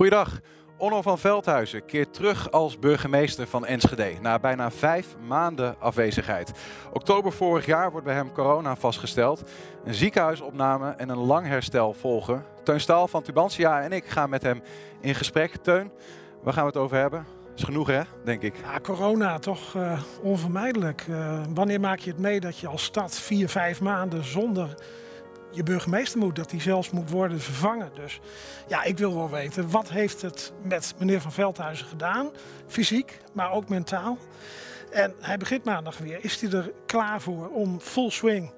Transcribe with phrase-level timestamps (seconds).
[0.00, 0.40] Goeiedag.
[0.78, 6.52] Onno van Veldhuizen keert terug als burgemeester van Enschede na bijna vijf maanden afwezigheid.
[6.92, 9.42] Oktober vorig jaar wordt bij hem corona vastgesteld.
[9.84, 12.44] Een ziekenhuisopname en een lang herstel volgen.
[12.62, 14.62] Teun Staal van Tubantia en ik gaan met hem
[15.00, 15.56] in gesprek.
[15.56, 15.90] Teun,
[16.42, 17.26] waar gaan we het over hebben?
[17.56, 18.54] Is genoeg hè, denk ik.
[18.56, 21.06] Ja, corona toch uh, onvermijdelijk.
[21.10, 24.74] Uh, wanneer maak je het mee dat je als stad vier, vijf maanden zonder
[25.50, 27.90] je burgemeester moet, dat die zelfs moet worden vervangen.
[27.94, 28.20] Dus
[28.68, 32.30] ja, ik wil wel weten, wat heeft het met meneer Van Veldhuizen gedaan?
[32.66, 34.18] Fysiek, maar ook mentaal.
[34.90, 36.24] En hij begint maandag weer.
[36.24, 38.52] Is hij er klaar voor om full swing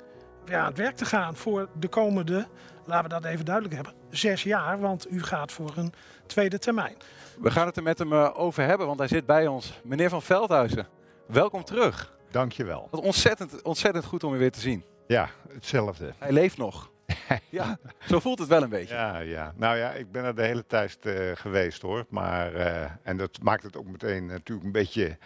[0.44, 2.46] weer aan het werk te gaan voor de komende,
[2.84, 4.80] laten we dat even duidelijk hebben, zes jaar?
[4.80, 5.92] Want u gaat voor een
[6.26, 6.96] tweede termijn.
[7.40, 9.80] We gaan het er met hem eh, over hebben, want hij zit bij ons.
[9.84, 10.88] Meneer Van Veldhuizen,
[11.26, 12.12] welkom terug.
[12.30, 12.88] Dankjewel.
[12.90, 14.84] Wat ontzettend, ontzettend goed om u weer te zien.
[15.06, 16.12] Ja, hetzelfde.
[16.18, 16.90] Hij leeft nog.
[17.48, 18.94] ja, zo voelt het wel een beetje.
[18.94, 19.52] Ja, ja.
[19.56, 22.06] Nou ja, ik ben er de hele tijd uh, geweest hoor.
[22.08, 25.18] Maar, uh, en dat maakt het ook meteen natuurlijk een beetje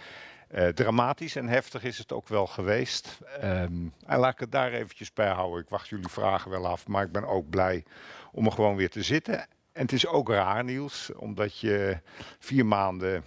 [0.51, 3.19] uh, dramatisch en heftig is het ook wel geweest.
[3.45, 5.63] Um, en laat ik het daar eventjes bij houden.
[5.63, 7.85] Ik wacht jullie vragen wel af, maar ik ben ook blij
[8.33, 9.39] om er gewoon weer te zitten.
[9.73, 11.99] En het is ook raar nieuws, omdat je
[12.39, 13.25] vier maanden,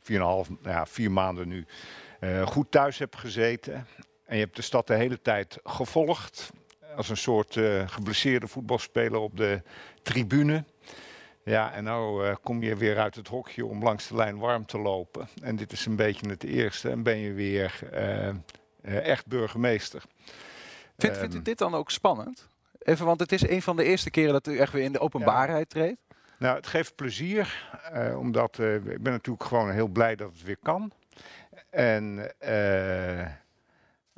[0.00, 1.66] vier en een half, nou ja, vier maanden nu
[2.44, 3.86] goed thuis hebt gezeten.
[4.28, 6.50] En je hebt de stad de hele tijd gevolgd.
[6.96, 9.62] Als een soort uh, geblesseerde voetbalspeler op de
[10.02, 10.64] tribune.
[11.42, 14.66] Ja, en nou uh, kom je weer uit het hokje om langs de lijn warm
[14.66, 15.28] te lopen.
[15.42, 16.90] En dit is een beetje het eerste.
[16.90, 18.28] En ben je weer uh,
[18.82, 20.02] echt burgemeester.
[20.96, 22.48] Vindt, vindt u dit dan ook spannend?
[22.78, 25.00] Even, want het is een van de eerste keren dat u echt weer in de
[25.00, 25.80] openbaarheid ja.
[25.80, 26.00] treedt.
[26.38, 27.68] Nou, het geeft plezier.
[28.16, 30.92] omdat ik ben natuurlijk gewoon heel blij dat het weer kan.
[31.70, 32.32] En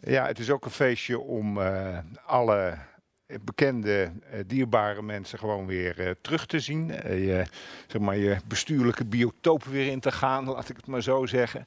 [0.00, 2.78] ja, het is ook een feestje om uh, alle
[3.44, 6.86] bekende, uh, dierbare mensen gewoon weer uh, terug te zien.
[7.04, 7.44] je,
[7.86, 11.66] zeg maar, je bestuurlijke biotoop weer in te gaan, laat ik het maar zo zeggen.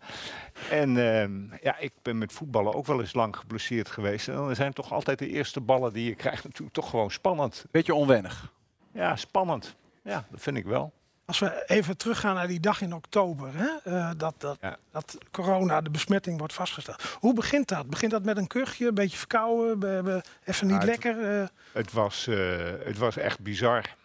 [0.69, 4.27] En ehm, ja, ik ben met voetballen ook wel eens lang geblesseerd geweest.
[4.27, 7.65] En dan zijn toch altijd de eerste ballen die je krijgt natuurlijk toch gewoon spannend.
[7.71, 8.51] Beetje onwennig.
[8.93, 9.75] Ja, spannend.
[10.03, 10.93] Ja, dat vind ik wel.
[11.25, 14.77] Als we even teruggaan naar die dag in oktober, hè, uh, dat, dat, ja.
[14.91, 17.17] dat corona, de besmetting wordt vastgesteld.
[17.19, 17.89] Hoe begint dat?
[17.89, 21.15] Begint dat met een kuchje, een beetje verkouden, be, be, even niet ja, lekker?
[21.15, 21.73] Het, uh...
[21.73, 23.95] het, was, uh, het was echt bizar.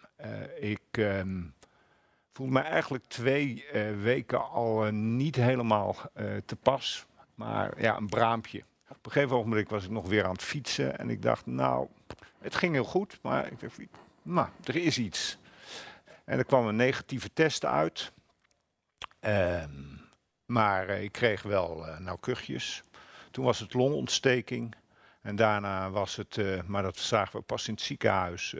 [0.59, 1.53] ik um,
[2.33, 3.65] voel me eigenlijk twee
[4.01, 5.95] weken al niet helemaal
[6.45, 7.05] te pas,
[7.35, 8.63] maar ja, een braampje.
[8.89, 11.87] Op een gegeven moment was ik nog weer aan het fietsen en ik dacht, nou,
[12.39, 13.77] het ging heel goed, maar ik dacht,
[14.21, 15.37] nou, er is iets.
[16.29, 18.11] En er kwam een negatieve test uit.
[19.19, 20.01] Um,
[20.45, 22.11] maar uh, ik kreeg wel uh.
[23.31, 24.75] Toen was het longontsteking.
[25.21, 28.55] En daarna was het, uh, maar dat zagen we pas in het ziekenhuis,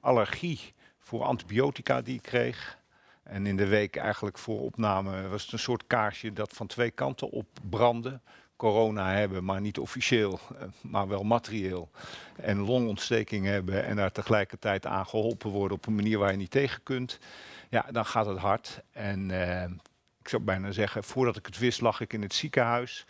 [0.00, 2.78] allergie voor antibiotica die ik kreeg.
[3.22, 6.90] En in de week eigenlijk voor opname was het een soort kaarsje dat van twee
[6.90, 8.20] kanten op brandde
[8.64, 10.40] corona hebben, maar niet officieel,
[10.80, 11.90] maar wel materieel.
[12.36, 16.50] En longontsteking hebben en daar tegelijkertijd aan geholpen worden op een manier waar je niet
[16.50, 17.18] tegen kunt.
[17.68, 18.80] Ja, dan gaat het hard.
[18.92, 19.62] En uh,
[20.20, 23.06] ik zou bijna zeggen, voordat ik het wist lag ik in het ziekenhuis.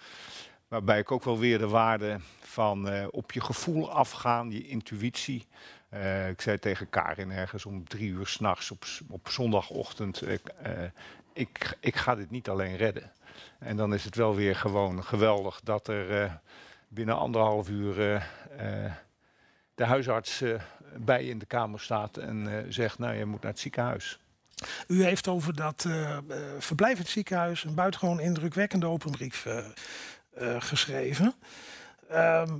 [0.69, 5.47] Waarbij ik ook wel weer de waarde van uh, op je gevoel afgaan, je intuïtie.
[6.31, 10.22] Ik zei tegen Karin ergens om drie uur s'nachts op, op zondagochtend,
[11.32, 13.12] ik, ik ga dit niet alleen redden.
[13.59, 16.33] En dan is het wel weer gewoon geweldig dat er uh,
[16.89, 18.93] binnen anderhalf uur uh, uh,
[19.75, 20.43] de huisarts
[20.97, 24.19] bij je in de kamer staat en zegt, nou je moet naar het ziekenhuis.
[24.87, 25.87] U heeft over dat
[26.59, 29.47] verblijf in het ziekenhuis een buitengewoon indrukwekkende open brief
[30.59, 31.34] geschreven.
[32.09, 32.59] Ehm,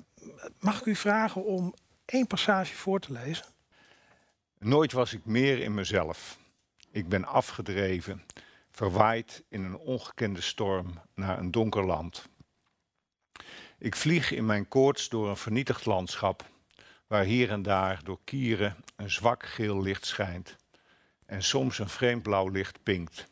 [0.61, 1.75] mag ik u vragen om
[2.05, 3.45] één passage voor te lezen?
[4.59, 6.39] Nooit was ik meer in mezelf.
[6.91, 8.23] Ik ben afgedreven
[8.75, 12.29] verwaaid in een ongekende storm naar een donker land.
[13.79, 16.45] Ik vlieg in mijn koorts door een vernietigd landschap,
[17.07, 20.57] waar hier en daar door kieren een zwak geel licht schijnt
[21.27, 23.27] en soms een vreemd blauw licht pinkt.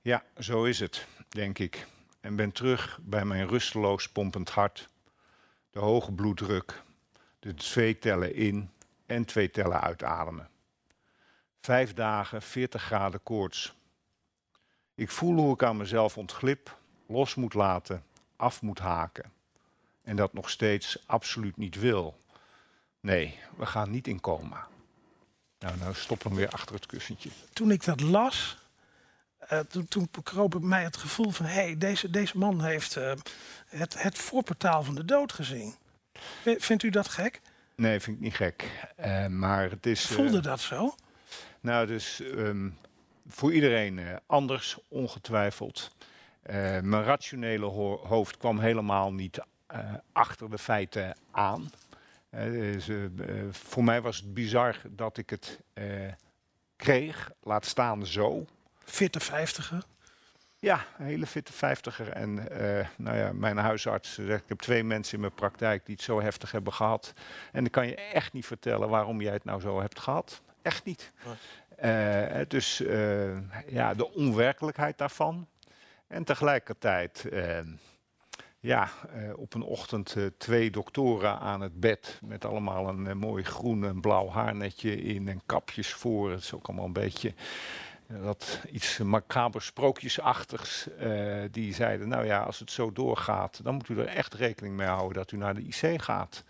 [0.00, 1.86] Ja, zo is het, denk ik,
[2.20, 4.88] en ben terug bij mijn rusteloos pompend hart,
[5.70, 6.82] de hoge bloeddruk,
[7.38, 8.70] de twee tellen in
[9.06, 10.50] en twee tellen uitademen.
[11.60, 13.74] Vijf dagen, 40 graden koorts.
[15.02, 18.04] Ik voel hoe ik aan mezelf ontglip, los moet laten,
[18.36, 19.32] af moet haken.
[20.02, 22.18] En dat nog steeds absoluut niet wil.
[23.00, 24.66] Nee, we gaan niet in coma.
[25.58, 27.30] Nou, nou stop hem weer achter het kussentje.
[27.52, 28.58] Toen ik dat las,
[29.52, 31.46] uh, toen, toen kroop bij mij het gevoel van...
[31.46, 33.12] hé, hey, deze, deze man heeft uh,
[33.66, 35.74] het, het voorportaal van de dood gezien.
[36.44, 37.40] Vindt u dat gek?
[37.76, 38.86] Nee, vind ik niet gek.
[39.00, 40.06] Uh, maar het is.
[40.06, 40.94] Voelde dat zo?
[41.60, 42.68] Nou, dus ehm,
[43.28, 45.90] voor iedereen eh, anders, ongetwijfeld.
[46.42, 49.78] Eh, mijn rationele ho- hoofd kwam helemaal niet eh,
[50.12, 51.70] achter de feiten aan.
[52.30, 52.88] Dus,
[53.50, 55.60] voor mij was het bizar dat ik het
[56.76, 58.46] kreeg, laat staan zo.
[58.84, 59.82] Fitte vijftiger.
[60.58, 62.08] Ja, een hele fitte vijftiger.
[62.08, 62.34] En
[62.96, 66.20] nou ja, mijn huisarts zegt, ik heb twee mensen in mijn praktijk die het zo
[66.20, 67.12] heftig hebben gehad.
[67.52, 70.40] En ik kan je echt niet vertellen waarom jij het nou zo hebt gehad.
[70.62, 71.12] Echt niet.
[72.48, 72.82] Dus
[73.66, 75.46] ja, de onwerkelijkheid daarvan.
[76.06, 77.58] En tegelijkertijd, eh,
[78.60, 78.88] ja,
[79.36, 82.20] op een ochtend twee doktoren aan het bed.
[82.24, 86.30] Met allemaal een mooi groen en blauw haarnetje in en kapjes voor.
[86.30, 87.34] Het is ook allemaal een beetje
[88.06, 90.88] dat iets macaber sprookjesachtigs.
[91.50, 94.86] die zeiden, nou ja, als het zo doorgaat, dan moet u er echt rekening mee
[94.86, 96.44] houden dat u naar de IC gaat.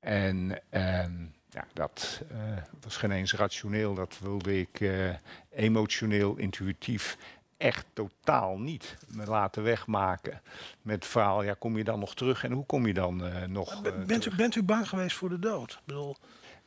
[0.00, 2.36] En ehm, ja, dat eh,
[2.80, 5.10] was geen eens rationeel, dat wilde ik eh,
[5.50, 7.16] emotioneel, intuïtief
[7.56, 10.40] echt totaal niet me laten wegmaken.
[10.82, 13.42] Met het verhaal, ja, kom je dan nog terug en hoe kom je dan eh,
[13.44, 15.72] nog eh, bent, u, bent u bang geweest voor de dood?
[15.72, 16.16] Ik bedoel,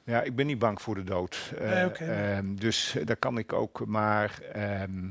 [0.04, 1.52] Ja, ik ben niet bang voor de dood.
[1.60, 2.34] Eh, Nee, oké, nee.
[2.34, 5.08] ehm, dus eh, daar kan ik ook, maar ehm,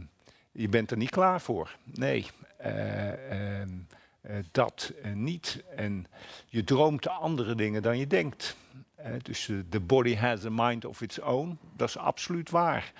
[0.53, 1.77] je bent er niet klaar voor.
[1.85, 2.27] Nee,
[2.57, 3.69] eh, ehm,
[4.21, 5.63] eh, dat eh, niet.
[5.77, 6.07] En
[6.47, 8.57] je droomt andere dingen dan je denkt.
[9.05, 11.59] Eh, dus eh, the body has a mind of its own.
[11.77, 12.93] Dat is absoluut waar.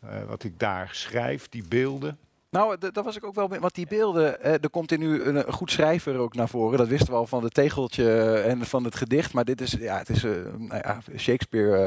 [0.00, 2.18] Eh, wat ik daar schrijf, die beelden.
[2.50, 3.60] Nou, d- daar was ik ook wel mee.
[3.60, 6.78] Want die beelden, eh, er komt in nu een, een goed schrijver ook naar voren.
[6.78, 9.32] Dat wisten we al van het tegeltje en van het gedicht.
[9.32, 11.78] Maar dit is, ja, het is, eh, nou ja, Shakespeare,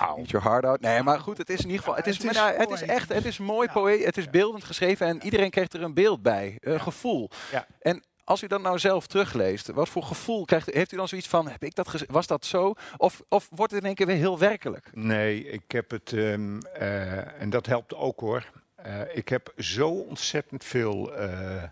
[0.00, 0.80] uh, Eat Your Heart Out.
[0.80, 2.52] Nee, maar goed, het is in ieder geval, Ja, het is, het maar is nou,
[2.52, 2.94] het is poëtisch.
[2.96, 3.72] echt, het is mooi Ja.
[3.72, 6.78] poëtisch, het is beeldend geschreven en iedereen kreeg er een beeld bij, een Ja.
[6.78, 7.30] gevoel.
[7.52, 7.66] Ja.
[7.80, 10.70] En als u dat nou zelf terugleest, wat voor gevoel krijgt?
[10.72, 12.74] Heeft u dan zoiets van, heb ik dat was dat zo?
[12.96, 14.90] Of, of wordt het in één keer weer heel werkelijk?
[14.92, 18.50] Nee, ik heb het, ehm, eh, en dat helpt ook hoor.
[18.74, 21.62] Eh, ik heb zo ontzettend veel eh,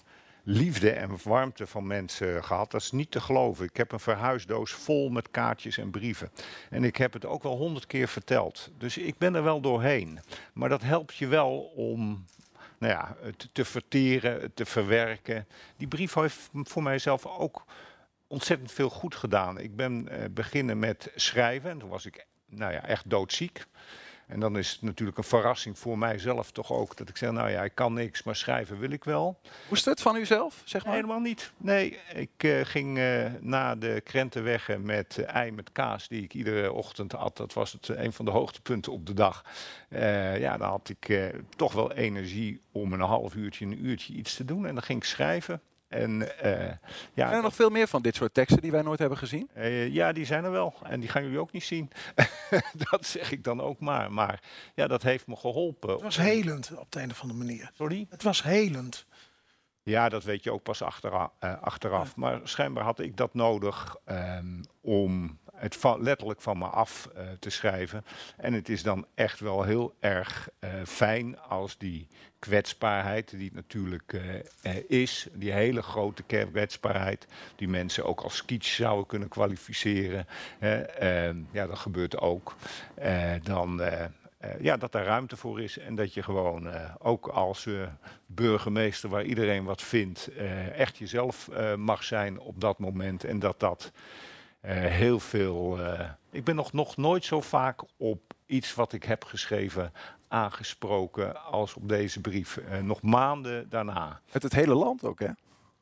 [0.43, 2.71] liefde en warmte van mensen gehad.
[2.71, 3.65] Dat is niet te geloven.
[3.65, 6.31] Ik heb een verhuisdoos vol met kaartjes en brieven.
[6.71, 8.71] En ik heb het ook wel honderd keer verteld.
[8.79, 10.21] Dus ik ben er wel doorheen.
[10.53, 12.25] Maar dat helpt je wel om
[12.79, 13.17] nou ja,
[13.53, 15.47] te verteren, te verwerken.
[15.77, 17.65] Die brief heeft voor mijzelf ook
[18.27, 19.59] ontzettend veel goed gedaan.
[19.59, 23.65] Ik ben eh, beginnen met schrijven en toen was ik nou ja, echt doodziek.
[24.27, 27.51] En dan is het natuurlijk een verrassing voor mijzelf toch ook dat ik zeg, nou
[27.51, 29.41] ja, ik kan niks, maar schrijven wil ik wel.
[29.69, 30.95] Moest het van uzelf, zeg maar?
[30.95, 31.53] Helemaal niet.
[31.57, 36.35] Nee, ik eh, ging eh, na de krentenweggen met eh, ei met kaas, die ik
[36.35, 37.37] iedere ochtend at.
[37.37, 39.45] Dat was het, een van de hoogtepunten op de dag.
[40.39, 44.45] Ja, dan had ik toch wel energie om een half uurtje, een uurtje iets te
[44.45, 44.67] doen.
[44.67, 45.61] En dan ging ik schrijven.
[45.89, 46.61] En eh,
[47.15, 49.51] ja, Zijn er nog veel meer van dit soort teksten die wij nooit hebben gezien?
[49.55, 50.75] eh, ja, die zijn er wel.
[50.83, 51.91] En die gaan jullie ook niet zien.
[52.91, 54.13] dat zeg ik dan ook maar.
[54.13, 54.43] Maar
[54.75, 55.91] ja, dat heeft me geholpen.
[55.93, 57.71] het was helend op de een of andere manier.
[57.75, 58.07] Sorry?
[58.11, 59.07] Het was helend.
[59.83, 61.31] Ja, dat weet je ook pas achteraf.
[61.61, 62.17] achteraf.
[62.17, 67.25] Maar schijnbaar had ik dat nodig ehm, om het va- letterlijk van me af eh,
[67.39, 68.05] te schrijven.
[68.37, 72.09] En het is dan echt wel heel erg eh, fijn als die
[72.47, 74.13] kwetsbaarheid, die het natuurlijk
[74.63, 77.27] eh, is, die hele grote kwetsbaarheid,
[77.57, 80.27] die mensen ook als kitsch zouden kunnen kwalificeren.
[80.59, 82.57] ehm, ja, dat gebeurt ook.
[82.95, 83.83] Eh, dan.
[83.83, 84.05] eh,
[84.61, 87.69] ja, dat daar ruimte voor is en dat je gewoon ook als
[88.27, 90.31] burgemeester waar iedereen wat vindt,
[90.73, 93.93] echt jezelf mag zijn op dat moment en dat dat
[94.67, 95.79] heel veel.
[96.31, 99.93] ik ben nog, nog nooit zo vaak op iets wat ik heb geschreven
[100.29, 102.57] aangesproken als op deze brief.
[102.57, 104.21] Eh, nog maanden daarna.
[104.33, 105.31] Met het hele land ook, hè?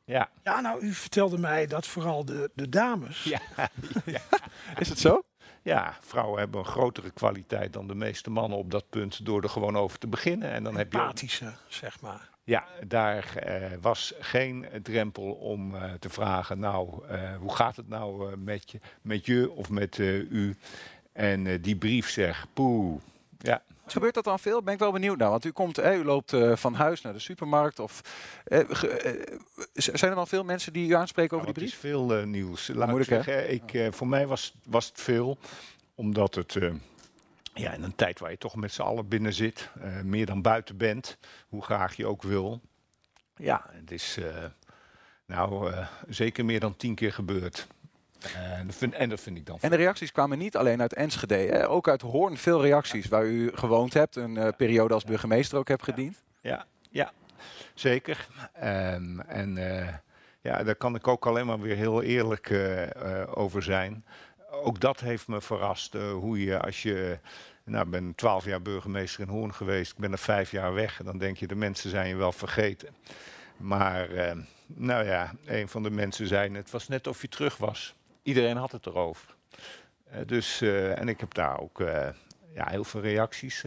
[0.05, 0.29] Ja.
[0.43, 3.23] Ja, nou, u vertelde mij dat vooral de, de dames.
[4.05, 4.19] Ja.
[4.79, 5.21] Is het zo?
[5.61, 9.49] ja, vrouwen hebben een grotere kwaliteit dan de meeste mannen op dat punt door er
[9.49, 10.51] gewoon over te beginnen.
[10.51, 11.17] En dan heb je ook
[11.67, 12.29] zeg maar.
[12.43, 17.87] Ja, daar eh, was geen drempel om eh, te vragen, nou, eh, hoe gaat het
[17.87, 20.55] nou eh, met, je, met je of met eh, u?
[21.13, 23.01] En eh, die brief zegt, poeh,
[23.45, 23.61] ja.
[23.87, 24.61] Gebeurt dat dan veel?
[24.63, 25.29] Ben ik wel benieuwd naar.
[25.29, 27.79] Want u, komt, eh, u loopt eh, van huis naar de supermarkt.
[27.79, 28.01] Of,
[28.45, 29.37] eh, ge- eh,
[29.73, 31.91] zijn er dan veel mensen die u aanspreken over Nou, die het brief?
[31.91, 32.67] is veel nieuws.
[32.67, 33.21] Laat moeilijk, hè?
[33.23, 35.37] zeggen, ik, eh, voor mij was, was het veel,
[35.95, 36.55] omdat het...
[36.55, 36.73] eh,
[37.53, 40.41] ja, in een tijd waar je toch met z'n allen binnen zit, eh, meer dan
[40.41, 42.61] buiten bent, hoe graag je ook wil.
[43.35, 44.43] Ja, het is eh,
[45.25, 47.67] nou eh, zeker meer dan tien keer gebeurd.
[48.33, 50.93] En dat vind, en dat vind ik dan En de reacties kwamen niet alleen uit
[50.93, 51.69] Enschede, hè?
[51.69, 55.67] ook uit Hoorn veel reacties waar u gewoond hebt, een eh, periode als burgemeester ook
[55.67, 56.23] hebt gediend.
[56.41, 57.11] Ja, ja
[57.73, 58.27] zeker.
[58.53, 59.93] Ehm, en eh,
[60.41, 64.05] ja, daar kan ik ook alleen maar weer heel eerlijk eh, eh, over zijn.
[64.63, 67.19] Ook dat heeft me verrast, eh, hoe je als je
[67.63, 69.91] Nou, ik ben twaalf jaar burgemeester in Hoorn geweest.
[69.91, 71.01] Ik ben er vijf jaar weg.
[71.03, 72.95] Dan denk je, de mensen zijn je wel vergeten.
[73.57, 74.35] Maar, eh,
[74.67, 77.95] nou ja, een van de mensen zei, het was net of je terug was.
[78.25, 79.35] Iedereen had het erover.
[80.11, 81.83] Uh, dus, uh, en ik heb daar ook
[82.53, 83.63] ja, heel veel reacties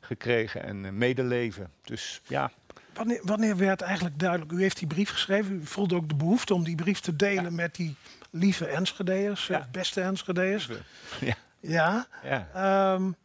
[0.00, 1.70] gekregen en medeleven.
[1.82, 2.50] Dus ja.
[2.94, 6.54] Wanneer, wanneer, werd eigenlijk duidelijk, u heeft die brief geschreven, u voelde ook de behoefte
[6.54, 7.50] om die brief te delen ja.
[7.50, 7.94] met die
[8.30, 9.68] lieve Enschedeers, ja.
[9.72, 10.68] beste Enschedeers.
[11.20, 11.34] Ja.
[11.60, 12.06] ja.
[12.22, 12.92] ja.
[12.94, 13.16] Um,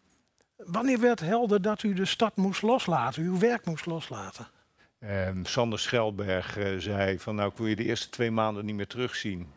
[0.57, 4.47] wanneer werd helder dat u de stad moest loslaten, uw werk moest loslaten?
[5.03, 8.75] Um, Sander Schelberg uh, zei van nou ik wil je de eerste twee maanden niet
[8.75, 9.53] meer terugzien.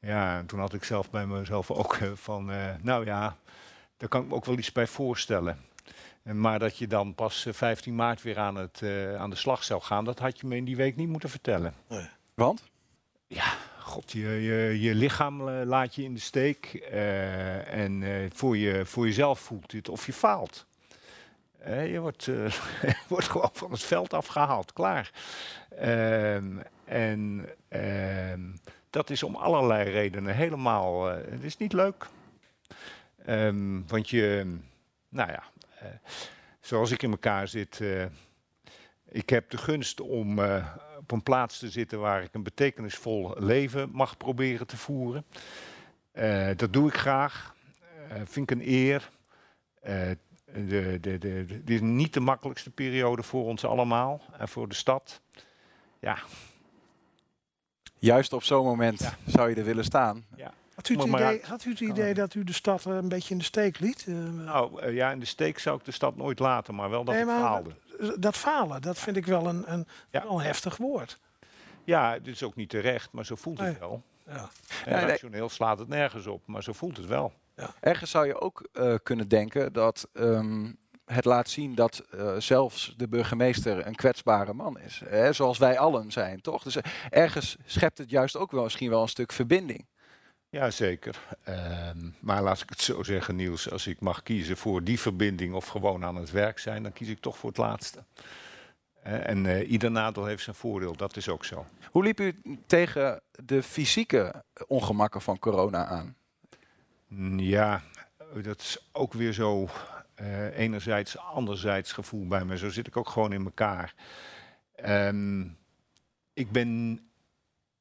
[0.00, 3.36] Ja, en toen had ik zelf bij mezelf ook uh, van uh, nou ja,
[3.96, 5.58] daar kan ik me ook wel iets bij voorstellen.
[6.22, 8.82] Maar dat je dan pas 15 maart weer aan, het,
[9.18, 11.74] aan de slag zou gaan, dat had je me in die week niet moeten vertellen.
[11.88, 12.08] Nee.
[12.34, 12.62] Want?
[13.26, 16.86] Ja, god, je, je, je lichaam laat je in de steek.
[16.92, 20.66] Uh, en uh, voor, je, voor jezelf voelt het of je faalt.
[21.66, 22.28] Uh, je wordt,
[23.08, 25.10] wordt gewoon van het veld afgehaald, klaar.
[25.76, 28.40] Ehm, en ehm,
[28.90, 31.04] dat is om allerlei redenen helemaal.
[31.04, 32.06] het is niet leuk.
[33.26, 34.56] Um, want je,
[35.08, 35.42] nou ja,
[36.60, 37.80] zoals ik in elkaar zit.
[39.08, 40.38] ik heb de gunst om
[40.98, 45.24] op een plaats te zitten waar ik een betekenisvol leven mag proberen te voeren.
[46.56, 47.54] Dat doe ik graag.
[48.24, 49.10] Vind ik een eer.
[50.52, 55.20] De, dit is niet de makkelijkste periode voor ons allemaal en voor de stad.
[56.00, 56.18] Ja.
[58.00, 59.16] Juist op zo'n moment ja.
[59.26, 60.24] zou je er willen staan.
[60.36, 60.52] Ja.
[60.74, 63.38] Had u het idee, had u het idee dat u de stad een beetje in
[63.38, 64.06] de steek liet?
[64.06, 67.22] Nou ja, in de steek zou ik de stad nooit laten, maar wel dat nee,
[67.22, 67.70] ik faalde
[68.18, 70.22] dat falen, dat vind ik wel een, een, ja.
[70.22, 71.18] wel een heftig woord.
[71.84, 74.02] Ja, dit is ook niet terecht, maar zo voelt het wel.
[74.26, 74.48] Ja.
[74.84, 77.32] En rationeel slaat het nergens op, maar zo voelt het wel.
[77.56, 77.74] Ja.
[77.80, 80.78] Ergens zou je ook uh, kunnen denken dat um,
[81.12, 85.02] het laat zien dat uh, zelfs de burgemeester een kwetsbare man is.
[85.04, 85.32] Hè?
[85.32, 86.62] Zoals wij allen zijn, toch?
[86.62, 89.86] Dus uh, ergens schept het juist ook wel misschien wel een stuk verbinding.
[90.48, 91.18] Ja, zeker.
[91.48, 95.54] Um, maar laat ik het zo zeggen, Niels, als ik mag kiezen voor die verbinding
[95.54, 98.04] of gewoon aan het werk zijn, dan kies ik toch voor het laatste.
[99.06, 101.66] Uh, en uh, ieder nadeel heeft zijn voordeel, dat is ook zo.
[101.90, 106.16] Hoe liep u tegen de fysieke ongemakken van corona aan?
[107.36, 107.82] Ja,
[108.42, 109.68] dat is ook weer zo
[110.20, 112.58] uh, enerzijds, anderzijds gevoel bij me.
[112.58, 113.94] Zo zit ik ook gewoon in elkaar.
[114.86, 115.58] Um,
[116.32, 117.00] ik ben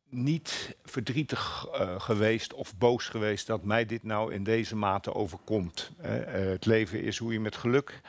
[0.09, 5.91] niet verdrietig uh, geweest of boos geweest dat mij dit nou in deze mate overkomt.
[6.01, 8.01] Uh, het leven is hoe je met geluk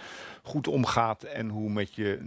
[0.42, 2.18] goed omgaat en hoe met je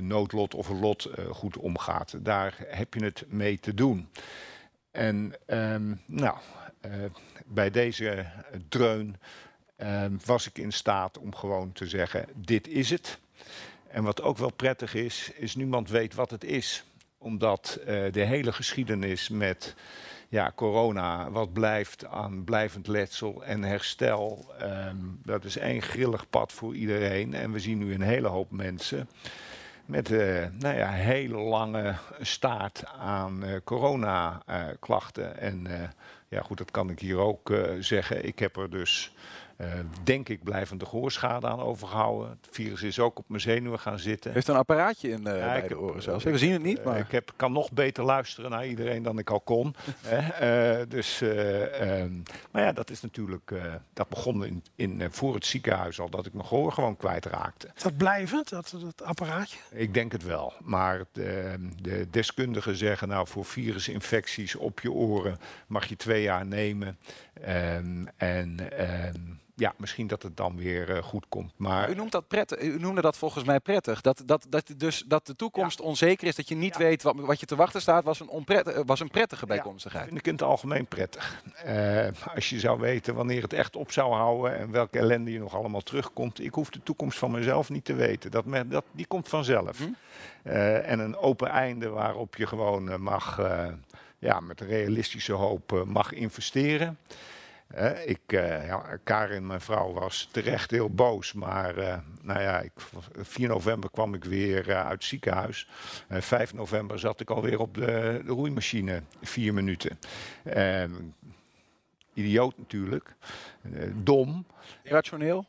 [0.00, 2.14] noodlot of lot goed omgaat.
[2.24, 4.08] Daar heb je het mee te doen.
[4.90, 6.36] En um, nou,
[7.46, 8.26] bij deze
[8.68, 9.16] dreun
[9.82, 13.18] um, was ik in staat om gewoon te zeggen: dit is het.
[13.88, 16.84] En wat ook wel prettig is, is niemand weet wat het is
[17.22, 19.74] omdat uh, de hele geschiedenis met
[20.28, 26.52] ja, corona, wat blijft aan blijvend letsel en herstel, um, dat is één grillig pad
[26.52, 27.34] voor iedereen.
[27.34, 29.08] En we zien nu een hele hoop mensen
[29.86, 35.38] met uh, nou ja, hele lange staart aan uh, corona-klachten.
[35.38, 35.66] en
[36.28, 38.26] ja, goed, dat kan ik hier ook zeggen.
[38.26, 39.14] Ik heb er dus
[39.62, 39.68] uh,
[40.04, 42.30] denk ik blijvende gehoorschade aan overgehouden.
[42.30, 44.32] Het virus is ook op mijn zenuwen gaan zitten.
[44.32, 46.24] Heeft een apparaatje in uh, ja, bij de oren zelfs.
[46.24, 46.98] We zien het niet, maar...
[46.98, 49.74] ik heb, kan nog beter luisteren naar iedereen dan ik al kon.
[50.88, 53.52] dus, um, maar ja, dat is natuurlijk...
[53.92, 57.70] dat begon in, in, voor het ziekenhuis al, dat ik mijn gehoor gewoon kwijtraakte.
[57.76, 59.58] Is dat blijvend, dat, dat apparaatje?
[59.70, 60.52] Ik denk het wel.
[60.60, 66.46] Maar de, de deskundigen zeggen, nou, voor virusinfecties op je oren mag je twee jaar
[66.46, 66.98] nemen.
[67.48, 68.58] Um, en...
[68.80, 71.52] Um, ja, misschien dat het dan weer uh, goed komt.
[71.56, 74.00] Maar u, noemt dat prettig, u noemde dat volgens mij prettig.
[74.00, 75.84] Dat, dat, dat, dus, dat de toekomst ja.
[75.84, 76.78] onzeker is, dat je niet ja.
[76.78, 80.02] weet wat, wat je te wachten staat, was een, onprettig, was een prettige bijkomstigheid.
[80.02, 81.42] Ja, vind ik in het algemeen prettig.
[81.66, 85.38] Uh, als je zou weten wanneer het echt op zou houden en welke ellende je
[85.38, 86.40] nog allemaal terugkomt.
[86.40, 88.30] Ik hoef de toekomst van mezelf niet te weten.
[88.30, 89.78] Dat, dat, die komt vanzelf.
[89.78, 89.84] Hm?
[90.44, 93.40] Uh, en een open einde waarop je gewoon mag,
[94.18, 96.98] ja, met realistische hoop mag investeren.
[97.78, 101.32] Uh, ik, uh, ja, Karin, mijn vrouw, was terecht heel boos.
[101.32, 102.72] Maar uh, nou ja, ik,
[103.16, 105.68] 4 november kwam ik weer uit het ziekenhuis.
[106.08, 109.98] 5 november zat ik alweer op de, de roeimachine, vier minuten.
[110.44, 110.92] Ehm,
[112.14, 113.14] idioot natuurlijk.
[113.94, 114.46] dom.
[114.82, 115.46] Irrationeel?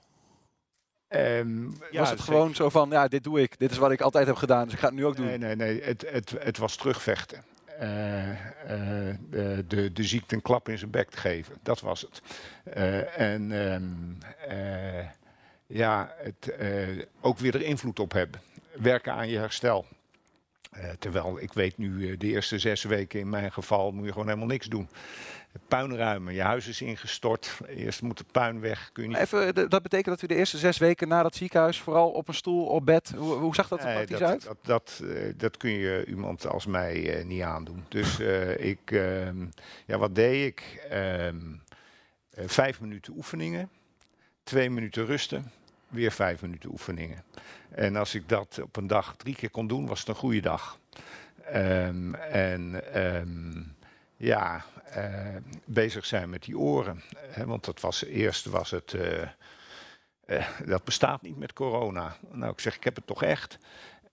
[1.15, 3.60] Um, ja, was het gewoon zo van, ja, dit doe ik.
[3.60, 5.25] Dit is wat ik altijd heb gedaan, dus ik ga het nu ook doen.
[5.25, 5.82] Nee, nee, nee.
[5.82, 7.44] Het, het, het was terugvechten.
[7.82, 8.36] Uh, uh,
[9.30, 11.56] de, de, de ziekte een klap in zijn bek te geven.
[11.63, 12.22] Dat was het.
[13.18, 14.18] En um,
[15.74, 18.42] ja, het eh, ook weer er invloed op hebben.
[18.74, 19.86] Werken aan je herstel.
[20.72, 24.12] Eh, terwijl ik weet nu, eh, de eerste zes weken in mijn geval moet je
[24.12, 24.89] gewoon helemaal niks doen.
[25.67, 27.57] Puin ruimen, je huis is ingestort.
[27.67, 28.89] Eerst moet de puin weg.
[28.91, 29.17] Kun je niet...
[29.17, 32.27] Even, de- dat betekent dat u de eerste zes weken na dat ziekenhuis vooral op
[32.27, 33.13] een stoel, op bed.
[33.17, 34.43] Hoe, hoe zag dat er Nee, praktisch dat, uit?
[34.43, 37.83] Dat, dat, eh, dat kun je iemand als mij eh, niet aandoen.
[37.89, 39.45] Dus eh, ik, ehm,
[39.86, 40.86] ja, wat deed ik?
[40.89, 41.38] Ehm,
[42.29, 43.69] eh, vijf minuten oefeningen,
[44.43, 45.51] twee minuten rusten,
[45.88, 47.24] weer vijf minuten oefeningen.
[47.69, 50.41] En als ik dat op een dag drie keer kon doen, was het een goede
[50.41, 50.77] dag.
[51.43, 52.81] Ehm, en
[54.24, 57.01] ja, eh, bezig zijn met die oren.
[57.18, 58.94] Hè, want dat was eerst was het.
[58.94, 59.22] eh,
[60.25, 62.15] eh, dat bestaat niet met corona.
[62.32, 63.58] Nou, ik zeg, ik heb het toch echt.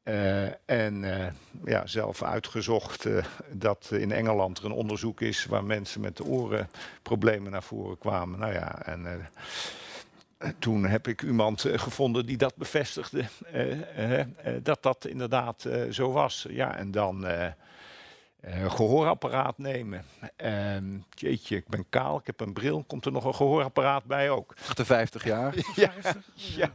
[0.03, 1.33] Eh, en eh,
[1.65, 6.25] ja, zelf uitgezocht eh, dat in Engeland er een onderzoek is waar mensen met de
[6.25, 8.39] orenproblemen naar voren kwamen.
[8.39, 14.21] Nou ja, en eh, toen heb ik iemand eh, gevonden die dat bevestigde, eh, eh,
[14.21, 14.27] eh,
[14.63, 16.47] dat dat inderdaad eh, zo was.
[16.49, 17.27] Ja, en dan
[18.41, 20.05] eh, eh, gehoorapparaat nemen.
[20.37, 24.31] Ehm, jeetje, ik ben kaal, ik heb een bril, komt er nog een gehoorapparaat bij
[24.31, 24.55] ook.
[24.69, 25.55] 58 jaar.
[25.75, 26.25] Ja, 50.
[26.35, 26.71] ja.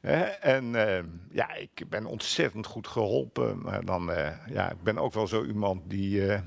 [0.00, 3.62] Hè, En ehm, ja, ik ben ontzettend goed geholpen.
[3.62, 6.40] Maar dan, eh, ja, ik ben ook wel zo iemand die eh,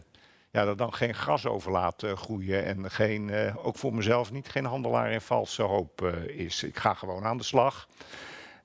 [0.51, 2.65] ja, er dan geen gras over laat eh, groeien.
[2.65, 6.63] En geen, eh, ook voor mezelf niet, geen handelaar in valse hoop eh, is.
[6.63, 7.87] Ik ga gewoon aan de slag.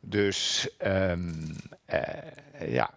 [0.00, 1.32] Dus ehm,
[1.84, 2.90] eh, ja,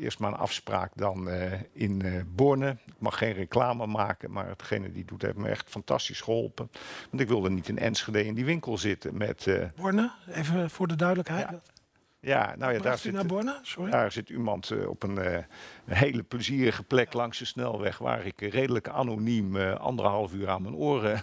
[0.00, 2.68] eerst maar een afspraak dan eh, in eh Borne.
[2.86, 6.70] Ik mag geen reclame maken, maar hetgene die doet heeft me echt fantastisch geholpen.
[7.10, 9.46] Want ik wilde niet in Enschede in die winkel zitten met...
[9.46, 11.48] eh, Borne, even voor de duidelijkheid.
[11.50, 11.60] Ja.
[12.20, 13.58] ja, nou ja, daar zit, naar Borne?
[13.62, 13.90] Sorry.
[13.90, 15.32] daar zit iemand eh, op een, eh,
[15.86, 17.98] een hele plezierige plek langs de snelweg...
[17.98, 21.22] waar ik eh, redelijk anoniem eh, anderhalf uur aan mijn oren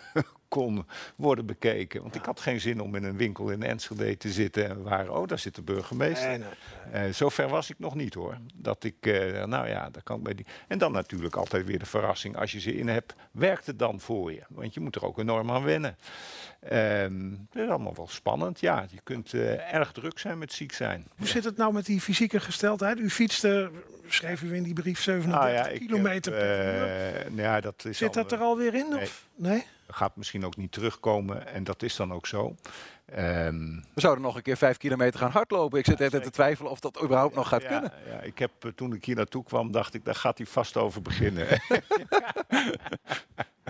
[0.50, 2.02] kon worden bekeken.
[2.02, 4.70] Want ik had geen zin om in een winkel in Enschede te zitten...
[4.70, 6.30] en waar, oh, daar zit de burgemeester.
[6.30, 6.48] Nee, nee.
[7.08, 8.38] Eh, zover was ik nog niet hoor.
[8.56, 10.46] Dat ik, eh, nou ja, dat kan ik bij die.
[10.68, 12.38] En dan natuurlijk altijd weer de verrassing.
[12.38, 14.42] Als je ze in hebt, werkt het dan voor je?
[14.50, 15.98] Want je moet er ook enorm aan wennen.
[16.60, 18.60] Ehm dat is allemaal wel spannend.
[18.60, 21.08] Ja, je kunt eh, erg druk zijn met ziek zijn.
[21.18, 23.00] Hoe zit het nou met die fysieke gesteldheid?
[23.00, 23.72] U fietste,
[24.08, 27.32] schreef u in die brief, 37 Nou ja, kilometer per uur.
[27.32, 28.90] nou ja, dat is Zit al, dat er alweer in?
[28.90, 29.02] nee.
[29.02, 29.28] Of?
[29.36, 29.66] Nee?
[29.92, 31.48] Gaat misschien ook niet terugkomen.
[31.48, 32.56] En dat is dan ook zo.
[33.06, 35.80] Ehm, We zouden nog een keer vijf kilometer gaan hardlopen.
[35.80, 37.92] Ik zit net te twijfelen of dat überhaupt nog gaat ja, kunnen.
[38.08, 40.78] Ja, ik heb, eh, toen ik hier naartoe kwam, dacht ik, daar gaat hij vast
[40.78, 41.48] over beginnen.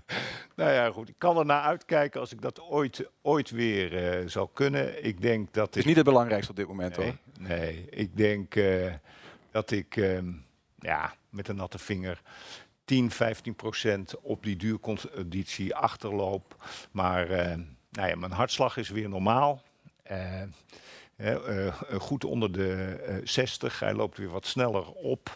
[0.56, 1.10] nou ja, goed.
[1.10, 5.06] Ik kan er naar uitkijken als ik dat ooit, ooit weer eh, zal kunnen.
[5.06, 5.88] Ik denk dat Het is ik...
[5.88, 7.06] niet het belangrijkste op dit moment hoor.
[7.40, 8.94] Nee, nee, ik denk eh,
[9.52, 10.32] dat ik ehm,
[10.80, 12.22] ja, met een natte vinger
[12.90, 16.56] 10, 15 procent op die duurconditie achterloop.
[16.92, 17.58] Maar eh,
[17.92, 19.62] nou ja, mijn hartslag is weer normaal.
[20.04, 20.42] Eh,
[21.16, 22.74] eh, goed onder de
[23.08, 23.80] eh 60.
[23.80, 25.36] Hij loopt weer wat sneller op.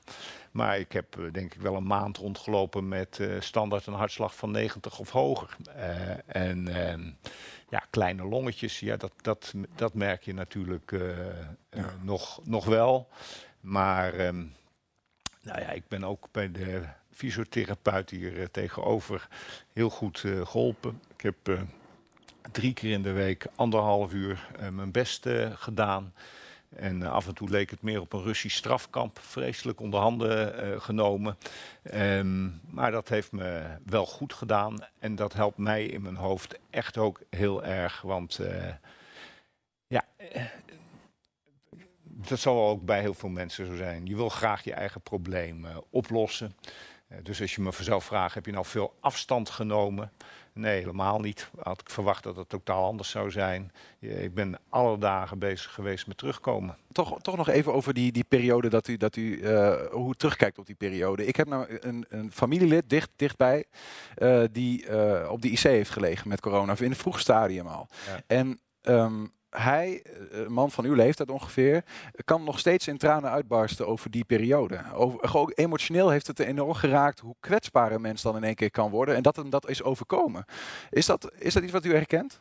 [0.52, 5.00] Maar ik heb denk ik wel een maand rondgelopen met standaard een hartslag van 90
[5.00, 5.58] of hoger.
[6.26, 7.12] En ehm,
[7.70, 10.96] ja, kleine longetjes, ja, dat, dat, dat merk je natuurlijk
[12.02, 13.08] nog, nog wel.
[13.60, 14.46] Maar ehm,
[15.42, 19.28] nou ja, ik ben ook bij de fysiotherapeut hier eh, tegenover
[19.74, 21.02] heel goed eh, geholpen.
[21.16, 21.62] Ik heb eh,
[22.52, 26.14] drie keer in de week anderhalf uur mijn best gedaan.
[26.76, 31.38] En af en toe leek het meer op een Russisch strafkamp, vreselijk onder handen genomen.
[31.84, 36.60] Ehm, maar dat heeft me wel goed gedaan en dat helpt mij in mijn hoofd
[36.70, 38.02] echt ook heel erg.
[38.02, 38.40] Want
[39.88, 40.06] ja,
[42.04, 44.06] dat zal ook bij heel veel mensen zo zijn.
[44.06, 46.56] Je wil graag je eigen probleem oplossen.
[47.08, 50.12] Eh, dus als je me zelf vraagt, heb je nou veel afstand genomen?
[50.54, 51.50] Nee, helemaal niet.
[51.60, 53.72] Had ik verwacht dat het totaal anders zou zijn.
[54.00, 56.78] Ik ben alle dagen bezig geweest met terugkomen.
[56.92, 60.16] Toch, toch nog even over die, die periode dat u, dat u eh, hoe u
[60.18, 61.26] terugkijkt op die periode.
[61.26, 63.66] Ik heb nou een, een familielid dicht, dichtbij
[64.16, 64.86] eh, die
[65.30, 67.88] op de IC heeft gelegen met corona, in een vroeg stadium al.
[68.08, 68.22] Ja.
[68.28, 71.84] En ehm, hij, eh, een man van uw leeftijd ongeveer,
[72.26, 74.82] kan nog steeds in tranen uitbarsten over die periode.
[74.94, 78.72] Over, gewoon emotioneel heeft het enorm geraakt hoe kwetsbaar een mens dan in één keer
[78.72, 80.46] kan worden en dat hem dat is overkomen.
[80.90, 82.40] Is dat, is dat iets wat u herkent?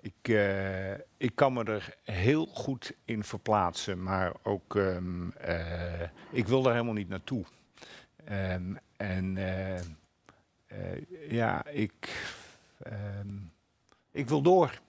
[0.00, 6.48] Ik, eh, ik kan me er heel goed in verplaatsen, maar ook ehm, eh, ik
[6.48, 7.44] wil daar helemaal niet naartoe.
[8.24, 9.78] Ehm, en eh,
[10.66, 12.08] eh, ja, ik,
[12.78, 13.36] ehm,
[14.10, 14.80] ik wil door.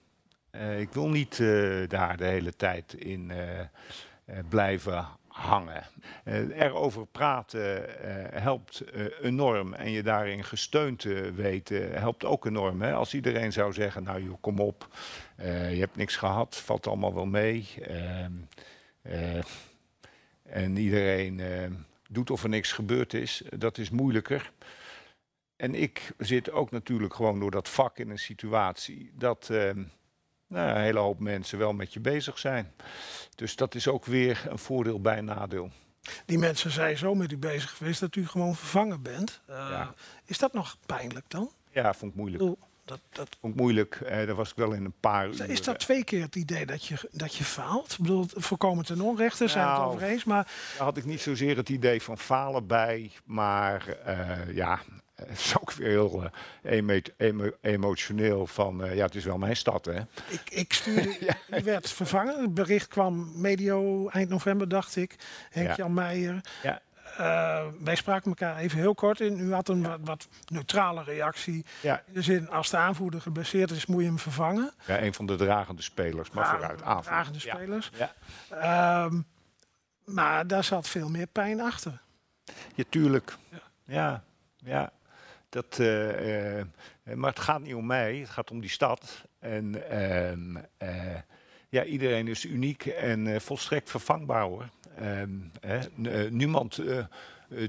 [0.60, 5.84] Eh, ik wil niet eh, daar de hele tijd in, eh, blijven hangen.
[6.58, 7.86] Erover praten
[8.42, 8.84] helpt
[9.22, 12.82] enorm en je daarin gesteund te weten helpt ook enorm.
[12.82, 12.94] Hè?
[12.94, 14.88] Als iedereen zou zeggen, nou kom op,
[15.38, 17.68] je hebt niks gehad, valt allemaal wel mee.
[17.82, 19.42] Ehm,
[20.44, 21.42] en iedereen
[22.10, 24.52] doet of er niks gebeurd is, dat is moeilijker.
[25.56, 29.84] En ik zit ook natuurlijk gewoon door dat vak in een situatie dat ehm,
[30.48, 32.74] nou, een hele hoop mensen wel met je bezig zijn.
[33.36, 35.72] Dus dat is ook weer een voordeel bij een nadeel.
[36.26, 39.42] Die mensen zijn zo met u bezig geweest dat u gewoon vervangen bent.
[39.50, 39.88] Uh,
[40.26, 41.52] Is dat nog pijnlijk dan?
[41.72, 42.44] Ja, vond ik moeilijk.
[42.86, 43.38] dat, dat...
[43.40, 44.00] Vond ik moeilijk.
[44.04, 45.50] Uh, daar was ik wel in een paar uur.
[45.50, 47.92] Is dat twee keer het idee dat je, dat je faalt?
[47.92, 50.24] Ik bedoel, voorkomen ten onrechte, zijn het nou, over eens.
[50.24, 50.44] Maar...
[50.78, 53.12] Daar had ik niet zozeer het idee van falen bij.
[53.26, 54.80] Maar uh, ja,
[55.28, 56.32] het is ook weer heel
[56.64, 60.00] uh, emotioneel van, uh, ja, het is wel mijn stad, hè.
[60.28, 61.18] Ik, ik stuurde,
[61.50, 61.62] ja.
[61.64, 62.42] werd vervangen.
[62.42, 65.16] Het bericht kwam medio eind november, dacht ik.
[65.50, 66.42] Henk-Jan Meijer.
[66.64, 66.82] Ja.
[67.20, 69.40] Uh, wij spraken elkaar even heel kort in.
[69.40, 71.66] U had een wat, wat, neutrale reactie.
[71.82, 72.02] Ja.
[72.08, 74.74] In de zin, als de aanvoerder geblesseerd is, moet je hem vervangen.
[74.86, 77.12] Ja, een van de dragende spelers, maar vooruit aanvoerder.
[77.12, 77.92] Dragende spelers.
[78.50, 79.04] Ja.
[79.04, 79.26] Um,
[80.06, 82.02] maar daar zat veel meer pijn achter.
[82.74, 83.36] Ja, tuurlijk.
[83.86, 84.24] Ja,
[84.58, 84.92] ja.
[85.56, 86.62] Dat, uh,
[87.16, 89.26] maar het gaat niet om mij, het gaat om die stad.
[89.40, 90.56] En ehm,
[91.70, 94.70] ja, iedereen is uniek en volstrekt vervangbaar hoor.
[95.02, 95.52] Um,
[96.30, 96.82] niemand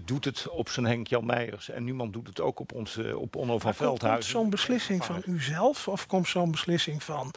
[0.05, 3.37] doet het op zijn Henk Jan Meijers en niemand doet het ook op, ons, op
[3.37, 4.33] Onno van Veldhuizen.
[4.33, 7.35] Komt zo'n beslissing van uzelf of komt zo'n beslissing van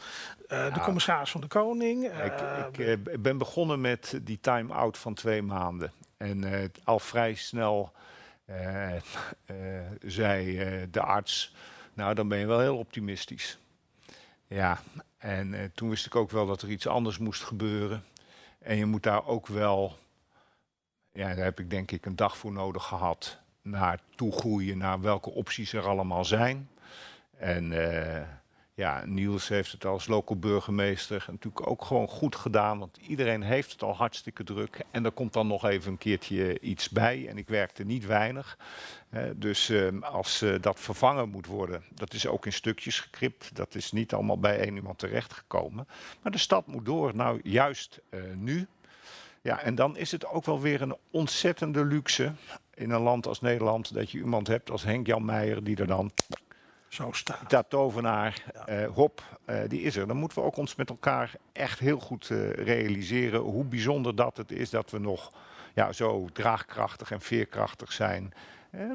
[0.48, 2.04] de commissaris van de Koning?
[2.04, 5.92] ik, ik ben begonnen met die time-out van twee maanden.
[6.16, 7.92] En al vrij snel
[10.18, 10.46] zei
[10.80, 11.54] uh, de arts,
[11.94, 13.58] nou dan ben je wel heel optimistisch.
[14.46, 14.80] Ja,
[15.18, 18.04] en toen wist ik ook wel dat er iets anders moest gebeuren.
[18.58, 19.98] En je moet daar ook wel,
[21.12, 25.00] ja, daar heb ik denk ik een dag voor nodig gehad, naar toe groeien, naar
[25.00, 26.68] welke opties er allemaal zijn.
[27.36, 27.72] En
[28.80, 32.78] ja, Niels heeft het als local burgemeester natuurlijk ook gewoon goed gedaan.
[32.78, 34.80] Want iedereen heeft het al hartstikke druk.
[34.90, 37.28] En er komt dan nog even een keertje iets bij.
[37.28, 38.58] En ik werkte niet weinig.
[39.36, 43.56] dus ehm, als uh, dat vervangen moet worden, dat is ook in stukjes gekript.
[43.56, 45.88] Dat is niet allemaal bij één iemand terechtgekomen.
[46.22, 47.16] Maar de stad moet door.
[47.16, 48.66] Nou, juist uh, nu.
[49.42, 52.32] Ja, en dan is het ook wel weer een ontzettende luxe
[52.74, 55.86] in een land als Nederland dat je iemand hebt als Henk Jan Meijer die er
[55.86, 56.10] dan
[56.90, 57.50] zo staat.
[57.50, 58.82] Dat tovenaar, ja.
[58.82, 60.06] uh, Hop, uh, die is er.
[60.06, 64.36] Dan moeten we ook ons met elkaar echt heel goed uh, realiseren hoe bijzonder dat
[64.36, 65.32] het is dat we nog
[65.74, 68.32] ja, zo draagkrachtig en veerkrachtig zijn.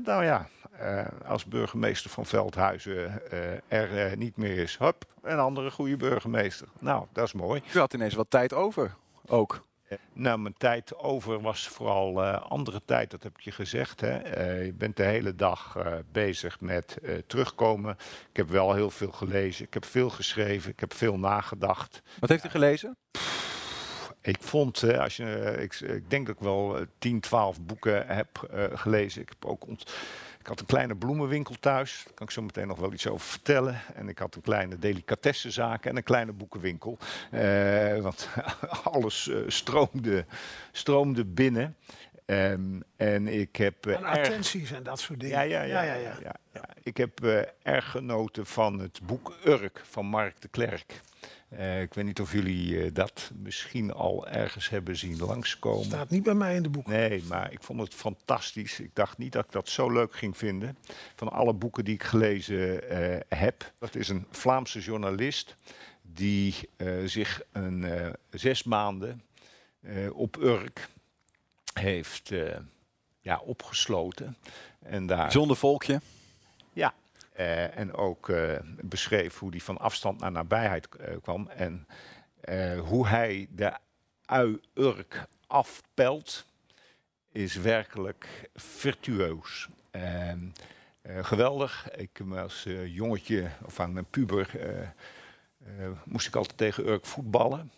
[0.03, 0.47] nou ja,
[1.25, 3.31] als burgemeester van Veldhuizen
[3.67, 6.67] er niet meer is, hup, een andere goede burgemeester.
[6.79, 7.61] Nou, dat is mooi.
[7.73, 8.95] U had ineens wat tijd over,
[9.27, 9.65] ook.
[10.13, 14.01] Nou, mijn tijd over was vooral uh, andere tijd, dat heb ik je gezegd.
[14.01, 14.37] Hè.
[14.37, 17.97] Uh, je bent de hele dag uh, bezig met terugkomen.
[18.29, 22.01] Ik heb wel heel veel gelezen, ik heb veel geschreven, ik heb veel nagedacht.
[22.19, 22.97] Wat heeft u gelezen?
[24.21, 29.21] ik vond, als je, ik, ik, denk dat ik wel 10, 12 boeken heb gelezen.
[29.21, 29.93] Ik heb ook ont
[30.45, 33.27] ik had een kleine bloemenwinkel thuis, daar kan ik zo meteen nog wel iets over
[33.27, 33.81] vertellen.
[33.95, 36.97] En ik had een kleine delicatessenzaak en een kleine boekenwinkel.
[37.31, 38.29] Uh, want
[38.83, 40.25] alles uh, stroomde,
[40.71, 41.75] stroomde binnen.
[42.25, 43.85] Um, en ik heb.
[43.85, 45.35] Uh, attenties en dat soort dingen.
[45.35, 45.81] Ja, ja, ja.
[45.81, 46.35] ja, ja, ja.
[46.53, 47.19] ja ik heb
[47.61, 51.01] erg genoten van het boek Urk van Mark de Klerk.
[51.49, 55.85] Uh, ik weet niet of jullie uh, dat misschien al ergens hebben zien langskomen.
[55.85, 56.91] Staat niet bij mij in de boeken.
[56.93, 58.79] Nee, maar ik vond het fantastisch.
[58.79, 60.77] Ik dacht niet dat ik dat zo leuk ging vinden.
[61.15, 63.71] Van alle boeken die ik gelezen uh, heb.
[63.79, 65.55] Dat is een Vlaamse journalist
[66.01, 66.69] die
[67.05, 67.85] zich een
[68.29, 69.21] zes maanden
[70.11, 70.89] op Urk
[71.73, 72.31] heeft
[73.21, 74.37] ja, opgesloten.
[74.79, 75.31] En daar...
[75.31, 76.01] Zonder volkje?
[76.73, 76.93] Ja,
[77.39, 81.47] uh, en ook uh, beschreef hoe hij van afstand naar nabijheid uh, kwam.
[81.47, 81.87] En
[82.79, 83.77] hoe hij de
[84.25, 86.45] ui-urk afpelt,
[87.31, 89.69] is werkelijk virtuoos.
[91.03, 91.91] geweldig.
[91.95, 94.49] Ik als jongetje, of aan een puber,
[96.03, 97.71] moest ik altijd tegen Urk voetballen.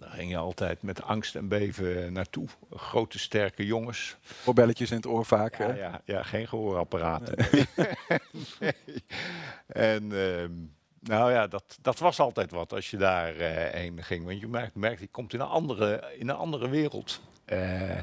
[0.00, 2.46] Daar ging je altijd met angst en beven naartoe.
[2.70, 4.16] Grote, sterke jongens.
[4.44, 5.58] Oorbelletjes in het oor vaak.
[5.58, 7.46] Ja, ja, ja, geen gehoorapparaten.
[7.52, 7.66] Nee.
[8.60, 8.72] nee.
[9.66, 10.44] En uh,
[11.00, 14.24] nou ja, dat, dat was altijd wat als je daarheen uh, ging.
[14.24, 17.20] Want je merkt, merkt, je komt in een andere, in een andere wereld.
[17.46, 18.00] Uh,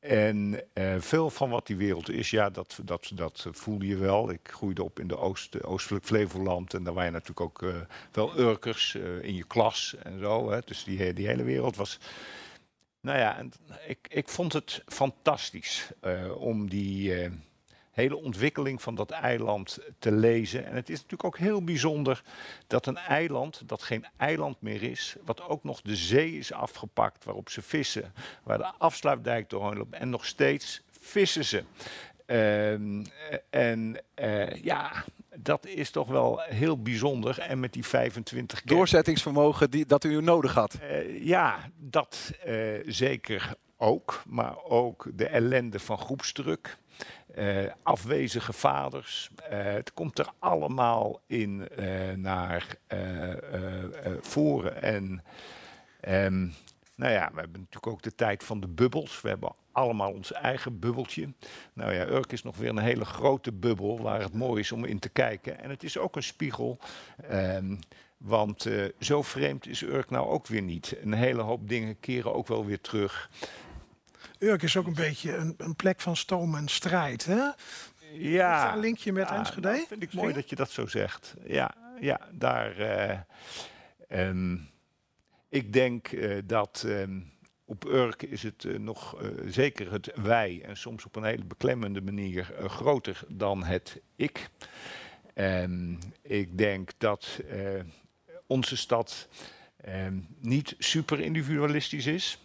[0.00, 4.30] en uh, veel van wat die wereld is, ja, dat, dat, dat voelde je wel.
[4.30, 7.74] Ik groeide op in de oost, oostelijk Flevoland en daar waren natuurlijk ook uh,
[8.12, 10.50] wel Urkers uh, in je klas en zo.
[10.50, 10.58] Hè.
[10.64, 11.98] Dus die, die hele wereld was
[13.00, 13.44] Nou ja,
[13.86, 17.30] ik, ik vond het fantastisch eh, om die eh,
[17.90, 20.64] hele ontwikkeling van dat eiland te lezen.
[20.66, 22.22] En het is natuurlijk ook heel bijzonder
[22.66, 27.24] dat een eiland, dat geen eiland meer is, wat ook nog de zee is afgepakt
[27.24, 28.12] waarop ze vissen,
[28.44, 31.64] waar de afsluitdijk doorheen loopt en nog steeds vissen ze.
[32.26, 33.04] Ehm,
[33.50, 35.04] en eh, ja,
[35.36, 37.38] dat is toch wel heel bijzonder.
[37.38, 40.74] En met die 25 kerken- Doorzettingsvermogen die, dat u nodig had.
[40.74, 42.54] eh, ja, dat eh,
[42.86, 44.22] zeker ook.
[44.26, 46.76] Maar ook de ellende van groepsdruk.
[47.34, 49.30] Eh, afwezige vaders.
[49.48, 52.76] eh, het komt er allemaal in eh, naar
[54.20, 54.82] voren.
[54.82, 55.24] En
[56.00, 56.40] ehm,
[56.96, 59.20] nou ja, we hebben natuurlijk ook de tijd van de bubbels.
[59.20, 61.32] We hebben allemaal ons eigen bubbeltje.
[61.72, 64.84] Nou ja, Urk is nog weer een hele grote bubbel waar het mooi is om
[64.84, 65.60] in te kijken.
[65.60, 66.78] En het is ook een spiegel.
[67.28, 67.76] ehm,
[68.16, 68.66] want
[68.98, 70.96] zo vreemd is Urk nou ook weer niet.
[71.02, 73.30] Een hele hoop dingen keren ook wel weer terug.
[74.40, 77.24] Urk is ook een beetje een, een plek van stoom en strijd.
[77.24, 77.50] Hè?
[78.12, 79.60] Ja, Is een linkje met ja, Enschede?
[79.60, 81.34] dat vind ik mooi dat je dat zo zegt.
[81.46, 82.78] Ja, ja daar.
[82.78, 83.18] eh,
[84.08, 84.56] ehm,
[85.48, 87.20] ik denk eh, dat ehm,
[87.64, 92.00] op Urk is het eh, nog zeker het wij en soms op een hele beklemmende
[92.00, 94.48] manier groter dan het ik.
[95.34, 97.40] Ehm, ik denk dat
[98.46, 99.28] onze stad
[100.38, 102.38] niet super individualistisch is.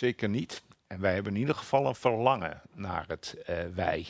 [0.00, 0.62] Zeker niet.
[0.86, 4.06] En wij hebben in ieder geval een verlangen naar het eh, wij.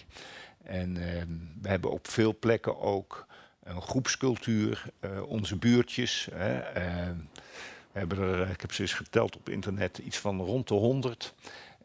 [0.62, 1.28] En ehm,
[1.62, 3.26] we hebben op veel plekken ook
[3.62, 6.28] een groepscultuur, eh, onze buurtjes.
[6.32, 7.16] Hè, ehm,
[7.92, 10.74] we hebben er, eh, ik heb ze eens geteld op internet, iets van rond de
[10.74, 11.34] 100.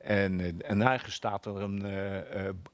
[0.06, 1.86] En, en nergens staat er een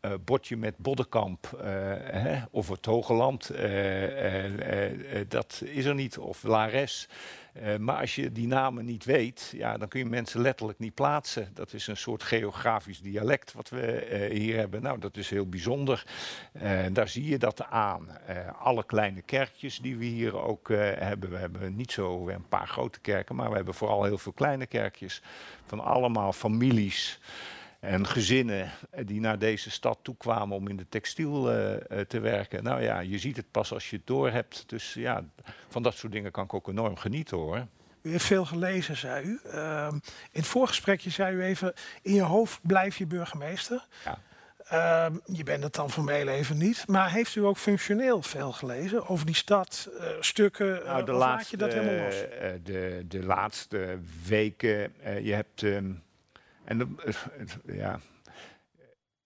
[0.02, 1.68] eh, bordje met Boddenkamp eh,
[2.12, 3.50] hè, of het Hoge Land.
[3.50, 6.18] eh, dat is er niet.
[6.18, 7.08] Of Lares.
[7.54, 10.94] Eh, maar als je die namen niet weet, ja, dan kun je mensen letterlijk niet
[10.94, 11.50] plaatsen.
[11.54, 14.82] Dat is een soort geografisch dialect wat we eh, hier hebben.
[14.82, 16.06] Nou, dat is heel bijzonder.
[16.52, 18.08] Eh, daar zie je dat aan.
[18.60, 21.30] Alle kleine kerkjes die we hier ook hebben.
[21.30, 24.66] We hebben niet zo een paar grote kerken, maar we hebben vooral heel veel kleine
[24.66, 25.22] kerkjes.
[25.66, 27.20] Van allemaal families
[27.82, 28.72] en gezinnen
[29.06, 32.64] die naar deze stad toekwamen om in de textiel eh, eh, te werken.
[32.64, 34.64] Nou ja, je ziet het pas als je het door hebt.
[34.68, 35.24] Dus ja,
[35.70, 37.68] van dat soort dingen kan ik ook enorm genieten hoor.
[38.02, 39.40] U heeft veel gelezen, zei u.
[39.52, 39.94] Ehm,
[40.32, 43.88] in het voorgesprekje zei u even, in je hoofd blijf je burgemeester.
[44.06, 44.20] Ja.
[44.68, 46.88] Ehm, je bent het dan formeel even niet.
[46.88, 50.82] Maar heeft u ook functioneel veel gelezen over die stad, eh, stukken?
[50.86, 52.16] Nou, de laat je dat helemaal los?
[52.64, 55.92] de, de laatste weken, je hebt, ehm,
[56.64, 57.16] en eh,
[57.76, 58.00] ja,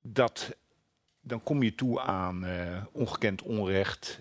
[0.01, 0.57] dat,
[1.21, 4.19] dan kom je toe aan eh, ongekend onrecht,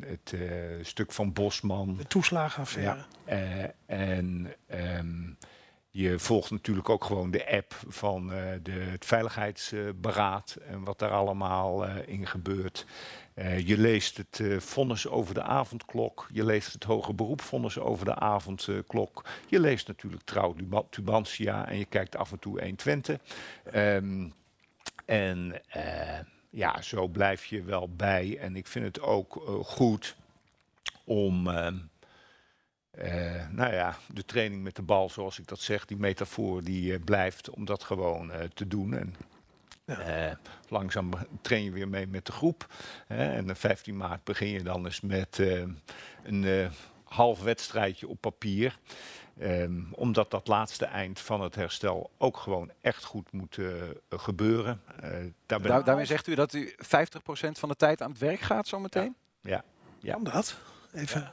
[0.00, 1.96] het eh, stuk van Bosman.
[1.96, 3.04] De toeslagenaffaire.
[3.86, 5.30] En ehm,
[5.90, 11.10] je volgt natuurlijk ook gewoon de app van eh, de, het Veiligheidsberaad en wat daar
[11.10, 12.86] allemaal eh, in gebeurt.
[13.34, 16.28] Eh, je leest het vonnis over de avondklok.
[16.32, 19.24] Je leest het hoger beroepvonnis over de avondklok.
[19.46, 23.18] Je leest natuurlijk trouw Tuba- Tubantia en je kijkt af en toe 120.
[23.64, 24.28] Ehm
[25.04, 25.60] en
[26.50, 28.38] ja, zo blijf je wel bij.
[28.40, 30.16] En ik vind het ook goed
[31.04, 31.48] om,
[32.98, 36.92] eh, nou ja, de training met de bal, zoals ik dat zeg, die metafoor, die
[36.94, 38.94] eh, blijft om dat gewoon eh, te doen.
[38.94, 39.14] En
[39.84, 39.98] Ja.
[40.00, 40.36] eh,
[40.68, 42.66] langzaam train je weer mee met de groep.
[43.06, 45.62] Hè, en op 15 maart begin je dan eens met eh,
[46.24, 46.70] een eh,
[47.04, 48.78] half wedstrijdje op papier.
[49.38, 53.58] Ehm, omdat dat laatste eind van het herstel ook gewoon echt goed moet
[54.10, 54.80] gebeuren.
[55.00, 55.10] Eh,
[55.46, 58.66] daar Daar, daarmee zegt u dat u 50% van de tijd aan het werk gaat
[58.68, 59.16] zometeen?
[59.40, 59.64] ja,
[60.00, 60.12] ja.
[60.12, 60.56] Kan dat?
[60.92, 61.20] Even.
[61.20, 61.32] ja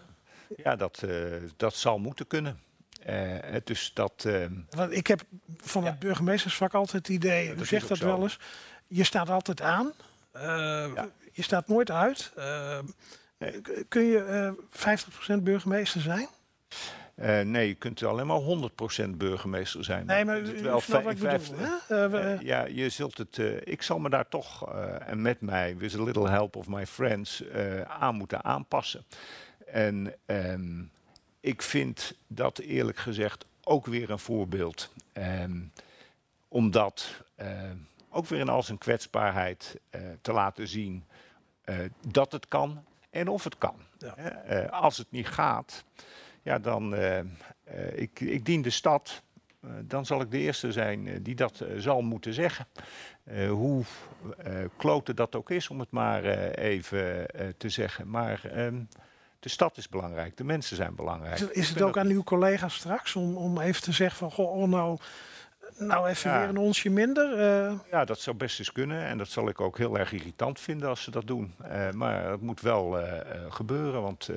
[0.78, 1.12] dat, eh,
[1.58, 2.60] dat zal moeten kunnen.
[3.04, 5.22] Eh, dus dat, ehm, Want ik heb
[5.58, 5.90] van Ja.
[5.90, 8.06] het burgemeestersvak altijd het idee, u zegt dat zo.
[8.06, 8.40] wel eens,
[8.88, 9.92] je staat altijd aan.
[10.32, 10.92] Eh,
[11.32, 12.32] Je staat nooit uit.
[13.88, 16.28] Kun je eh 50% burgemeester zijn?
[17.52, 20.06] nee, je kunt alleen maar 100% burgemeester zijn.
[20.06, 22.38] Nee, maar u, wel snapt wat vijf- bedoel.
[22.46, 23.38] ja, je zult het.
[23.64, 27.44] ik zal me daar toch en met mij, with a little help of my friends,
[27.88, 29.06] aan moeten aanpassen.
[29.76, 30.84] En ehm,
[31.40, 34.94] ik vind dat eerlijk gezegd ook weer een voorbeeld.
[35.14, 35.62] Ehm,
[36.48, 37.78] omdat ehm,
[38.10, 41.06] ook weer in al zijn kwetsbaarheid eh, te laten zien
[41.62, 43.76] eh, dat het kan en of het kan.
[43.98, 44.16] Ja.
[44.16, 45.84] Eh, als het niet gaat,
[46.42, 46.96] ja, dan
[47.96, 49.24] ik, ik dien de stad.
[49.82, 52.68] dan zal ik de eerste zijn die dat zal moeten zeggen.
[53.50, 53.84] Hoe
[54.78, 58.10] kloten dat ook is, om het maar even te zeggen.
[58.10, 58.42] Maar
[59.46, 61.40] de stad is belangrijk, de mensen zijn belangrijk.
[61.40, 64.68] Is het, ook aan uw collega's straks om, om even te zeggen van, goh, oh,
[64.70, 64.98] nou,
[65.78, 66.40] nou even Ja.
[66.40, 67.40] weer een onsje minder?
[67.40, 69.06] eh, Ja, dat zou best eens kunnen.
[69.06, 71.54] En dat zal ik ook heel erg irritant vinden als ze dat doen.
[71.64, 74.30] Eh, maar het moet wel eh, gebeuren, want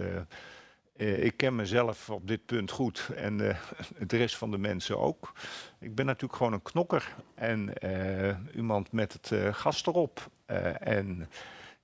[0.96, 3.08] ik ken mezelf op dit punt goed.
[3.16, 3.36] En
[4.06, 5.32] de rest van de mensen ook.
[5.80, 7.14] Ik ben natuurlijk gewoon een knokker.
[7.34, 7.72] En
[8.54, 10.30] iemand met het gas erop.
[10.80, 11.28] En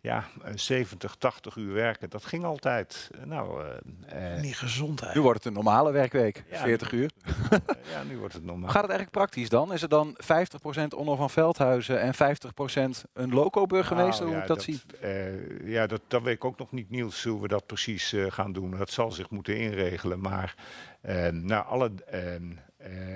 [0.05, 3.11] ja, eh, 70, 80 uur werken, dat ging altijd.
[3.25, 3.64] Nou,
[4.07, 5.14] eh, eh, niet gezondheid.
[5.14, 6.59] Nu wordt het een normale werkweek, Ja.
[6.62, 7.11] 40 uur.
[7.93, 8.62] ja, nu wordt het normaal.
[8.64, 9.73] Hoe gaat het eigenlijk praktisch dan?
[9.73, 14.25] Is het dan 50% Onno van Veldhuizen en 50% een loco-burgemeester?
[14.27, 14.81] Nou, hoe ja, ik dat, zie?
[15.01, 18.27] eh, ja, dat, dat weet ik ook nog niet, Niels, hoe we dat precies eh,
[18.29, 18.71] gaan doen.
[18.71, 20.21] Dat zal zich moeten inregelen.
[20.21, 20.55] Maar
[21.01, 22.43] eh nou, alle, eh, eh,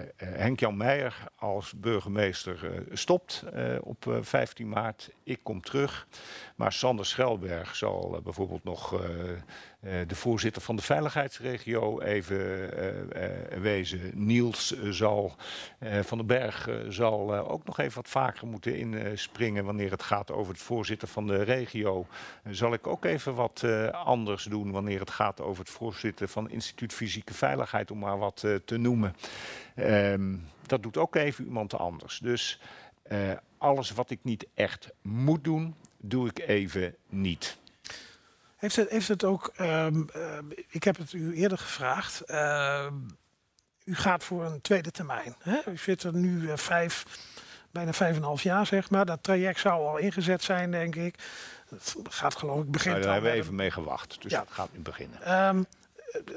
[0.01, 5.11] eh, Henk-Jan Meijer als burgemeester eh, stopt eh, op eh, 15 maart.
[5.23, 6.07] Ik kom terug.
[6.59, 9.31] Maar Sander Schelberg zal eh, bijvoorbeeld nog eh,
[10.01, 14.11] eh, de voorzitter van de veiligheidsregio even wezen.
[14.15, 15.37] Niels zal
[16.03, 20.53] van den Berg zal ook nog even wat vaker moeten inspringen wanneer het gaat over
[20.53, 22.07] het voorzitter van de regio.
[22.51, 26.93] Zal ik ook even wat anders doen wanneer het gaat over het voorzitter van Instituut
[26.93, 29.15] Fysieke Veiligheid, om maar wat te noemen.
[29.75, 32.19] Ehm, dat doet ook even iemand anders.
[32.19, 32.61] Dus
[33.59, 37.57] alles wat ik niet echt moet doen, doe ik even niet.
[38.57, 42.95] Heeft het, heeft het ook, ehm, eh, ik heb het u eerder gevraagd, ehm,
[43.85, 45.35] u gaat voor een tweede termijn.
[45.39, 45.59] Hè?
[45.71, 47.05] U zit er nu eh, vijf,
[47.71, 49.07] bijna vijf en een half jaar zeg maar.
[49.07, 51.15] Dat traject zou al ingezet zijn denk ik.
[51.69, 52.91] Het gaat geloof ik begin.
[52.91, 54.39] Nou, daar hebben we even mee gewacht, dus Ja.
[54.39, 55.23] dat gaat nu beginnen.
[55.23, 55.63] Ehm,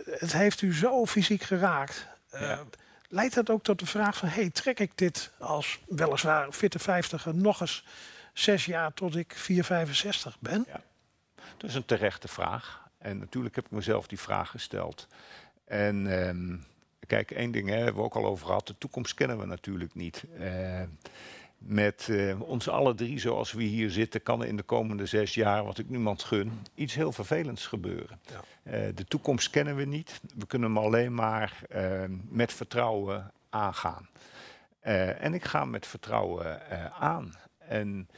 [0.05, 2.07] het heeft u zo fysiek geraakt.
[2.31, 2.63] Ja.
[3.09, 7.35] Leidt dat ook tot de vraag van, hey, trek ik dit als weliswaar fitte vijftiger
[7.35, 7.83] nog eens
[8.33, 10.67] zes jaar tot ik 465 ben?
[11.57, 12.89] Dat is een terechte vraag.
[12.97, 15.07] En natuurlijk heb ik mezelf die vraag gesteld.
[15.65, 16.57] En ehm,
[17.07, 18.67] kijk, één ding hè, hebben we ook al over gehad.
[18.67, 20.23] De toekomst kennen we natuurlijk niet.
[20.39, 20.81] Eh,
[21.57, 25.33] met eh, ons alle drie zoals we hier zitten, kan er in de komende zes
[25.33, 28.19] jaar, wat ik niemand gun, iets heel vervelends gebeuren.
[28.29, 28.41] Ja.
[28.63, 30.21] Eh, de toekomst kennen we niet.
[30.35, 34.09] We kunnen hem alleen maar eh, met vertrouwen aangaan.
[34.79, 37.35] Eh, en ik ga met vertrouwen eh, aan.
[37.71, 38.09] En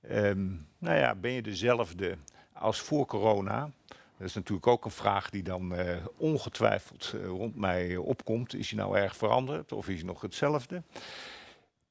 [0.00, 0.46] ehm,
[0.78, 2.16] nou ja, ben je dezelfde
[2.52, 3.70] als voor corona?
[4.18, 8.54] Dat is natuurlijk ook een vraag die dan eh, ongetwijfeld eh, rond mij opkomt.
[8.54, 10.82] Is hij nou erg veranderd of is hij nog hetzelfde?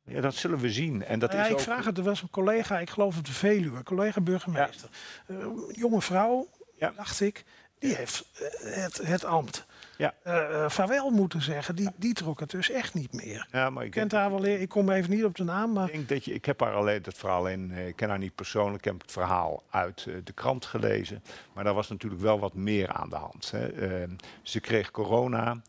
[0.04, 1.04] Ja, dat zullen we zien.
[1.04, 3.18] En dat Nou ja, is ik ook, vraag het, er was een collega, ik geloof
[3.18, 4.90] op de Veluwe, collega burgemeester.
[5.28, 5.36] Eh,
[5.72, 6.48] jonge vrouw,
[6.78, 6.94] Ja.
[6.96, 7.44] dacht ik,
[7.80, 8.26] die heeft
[8.62, 9.66] het, het ambt.
[9.98, 10.14] Ja.
[10.24, 13.48] Eh, vaarwel moeten zeggen, die, die trok het dus echt niet meer.
[13.52, 15.94] ja, maar ik kent haar wel, ik kom even niet op de naam, maar Ik
[15.94, 18.36] denk dat je, ik heb haar alleen dat verhaal in, eh, ik ken haar niet
[18.36, 21.24] persoonlijk, ik heb het verhaal uit de krant gelezen.
[21.54, 23.52] Maar daar was natuurlijk wel wat meer aan de hand.
[23.52, 23.68] Hè.
[23.68, 24.10] Ehm,
[24.42, 25.62] ze kreeg corona,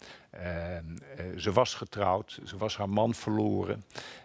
[1.37, 3.85] ze was getrouwd, ze was haar man verloren.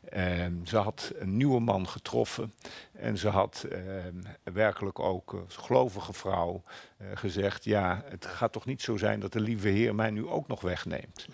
[0.10, 2.54] Ehm, ze had een nieuwe man getroffen
[2.92, 4.16] en ze had ehm,
[4.54, 6.64] werkelijk ook, als gelovige vrouw,
[6.98, 10.28] eh, gezegd: Ja, het gaat toch niet zo zijn dat de lieve Heer mij nu
[10.28, 11.28] ook nog wegneemt.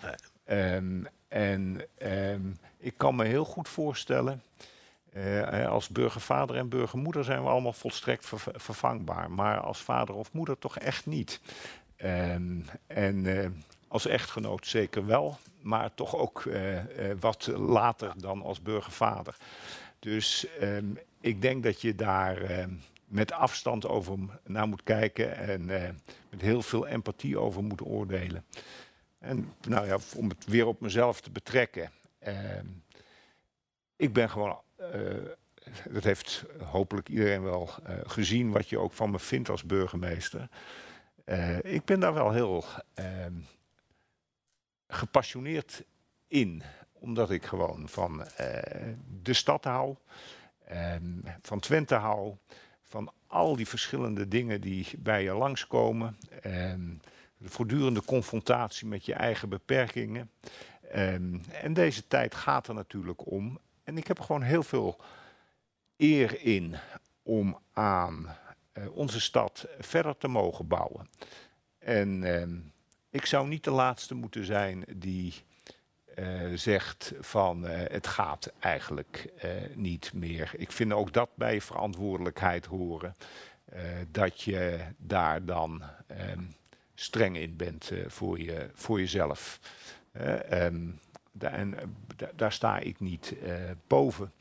[0.44, 2.40] Ehm, en ehm,
[2.78, 4.42] ik kan me heel goed voorstellen.
[5.12, 9.30] eh, als burgervader en burgermoeder zijn we allemaal volstrekt ver- vervangbaar.
[9.30, 11.40] Maar als vader of moeder toch echt niet.
[11.96, 13.48] Ehm, en eh,
[13.88, 15.38] als echtgenoot zeker wel.
[15.60, 19.36] Maar toch ook eh, eh, wat later dan als burgervader.
[19.98, 20.86] Dus ehm,
[21.20, 22.70] ik denk dat je daar ehm,
[23.06, 25.36] met afstand over naar moet kijken.
[25.36, 25.90] En eh,
[26.30, 28.44] met heel veel empathie over moet oordelen.
[29.18, 31.90] En nou ja, om het weer op mezelf te betrekken.
[32.18, 32.66] ehm,
[33.96, 34.60] ik ben gewoon.
[35.90, 37.70] dat heeft hopelijk iedereen wel
[38.06, 40.48] gezien wat je ook van me vindt als burgemeester.
[41.62, 42.64] Ik ben daar wel heel
[44.88, 45.84] gepassioneerd
[46.26, 46.62] in.
[46.92, 49.96] Omdat ik gewoon van eh, de stad hou.
[50.64, 52.34] ehm, van Twente hou.
[52.82, 56.18] Van al die verschillende dingen die bij je langskomen.
[56.42, 56.94] ehm,
[57.36, 60.30] de voortdurende confrontatie met je eigen beperkingen.
[60.90, 63.58] Ehm, en deze tijd gaat er natuurlijk om.
[63.84, 65.00] En ik heb gewoon heel veel
[65.96, 66.76] eer in
[67.22, 68.36] om aan
[68.72, 71.08] eh, onze stad verder te mogen bouwen.
[71.78, 72.24] En
[73.10, 75.34] ik zou niet de laatste moeten zijn die
[76.14, 80.50] eh, zegt van eh, het gaat eigenlijk eh, niet meer.
[80.56, 83.16] Ik vind ook dat bij verantwoordelijkheid horen.
[84.10, 86.42] dat je daar dan ehm,
[86.94, 89.60] streng in bent voor, je, voor jezelf.
[90.12, 90.86] Eh, ehm,
[91.32, 93.34] da- en da- daar sta ik niet
[93.86, 94.32] boven.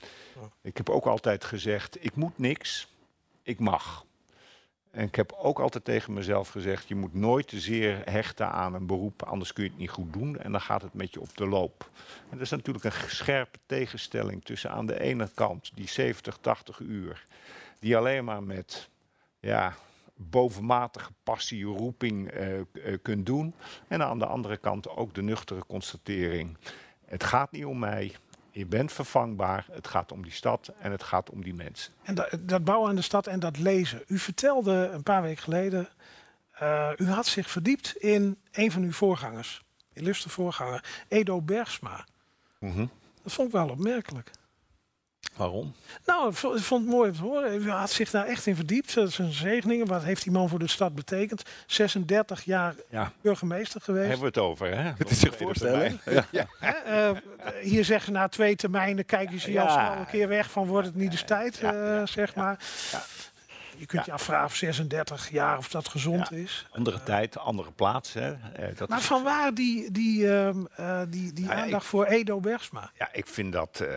[0.62, 2.88] Ik heb ook altijd gezegd, ik moet niks,
[3.44, 4.06] ik mag.
[4.98, 8.74] En ik heb ook altijd tegen mezelf gezegd, je moet nooit te zeer hechten aan
[8.74, 11.22] een beroep, anders kun je het niet goed doen en dan gaat het met je
[11.22, 11.90] op de loop.
[12.30, 16.80] En dat is natuurlijk een scherpe tegenstelling tussen aan de ene kant die 70, 80
[16.80, 17.26] uur,
[17.80, 18.90] die alleen maar met
[19.40, 19.76] ja,
[20.16, 23.54] bovenmatige passie, roeping uh, kunt doen.
[23.88, 26.58] En aan de andere kant ook de nuchtere constatering.
[27.06, 28.16] Het gaat niet om mij,
[28.58, 29.66] je bent vervangbaar.
[29.72, 31.94] Het gaat om die stad en het gaat om die mensen.
[32.04, 34.04] En dat, dat bouwen aan de stad en dat lezen.
[34.08, 35.90] U vertelde een paar weken geleden,
[36.62, 42.06] uh, u had zich verdiept in een van uw voorgangers, illustre voorganger, Edo Bergsma.
[42.60, 42.90] Mm -hmm.
[43.24, 44.32] Dat vond ik wel opmerkelijk.
[45.38, 45.76] Waarom?
[46.06, 47.62] Nou, ik vond het mooi om te horen.
[47.62, 48.92] U had zich daar echt in verdiept.
[49.06, 49.88] Zijn zegeningen.
[49.88, 51.44] Wat heeft die man voor de stad betekend?
[51.68, 53.12] 36 jaar ja.
[53.22, 54.08] burgemeester geweest.
[54.08, 54.92] Hebben we het over, hè?
[54.98, 56.00] Het is zich voorstellen.
[56.32, 56.48] Ja.
[56.60, 56.76] ja.
[56.88, 57.18] Uh,
[57.62, 60.96] hier zeggen na twee termijnen kijken ze al snel een keer weg van wordt het
[60.96, 62.60] niet de tijd, uh, zeg maar.
[63.78, 66.68] Je kunt je afvragen 36 jaar of dat gezond is.
[66.72, 68.14] Andere tijd, andere plaats.
[68.14, 68.32] Hè.
[68.32, 68.38] Uh,
[68.76, 70.52] dat maar van waar die, die, uh,
[71.10, 72.92] die, die nou aandacht voor Edo Bergsma?
[72.98, 73.88] Ja, ik vind dat uh,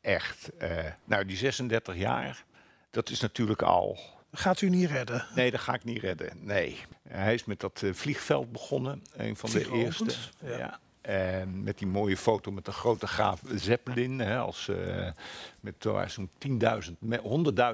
[0.00, 0.50] echt.
[0.62, 0.68] Uh,
[1.04, 2.44] nou, die 36 jaar,
[2.90, 3.98] dat is natuurlijk al.
[4.32, 5.26] Gaat u niet redden?
[5.34, 6.38] Nee, dat ga ik niet redden.
[6.40, 6.78] Nee.
[7.08, 10.14] Hij is met dat uh, vliegveld begonnen, een van de eerste.
[10.38, 10.58] Ja.
[10.58, 10.78] ja.
[11.00, 15.10] En met die mooie foto met de grote graaf Zeppelin, hè, als uh,
[15.60, 15.74] met
[16.06, 16.58] zo'n 10.000,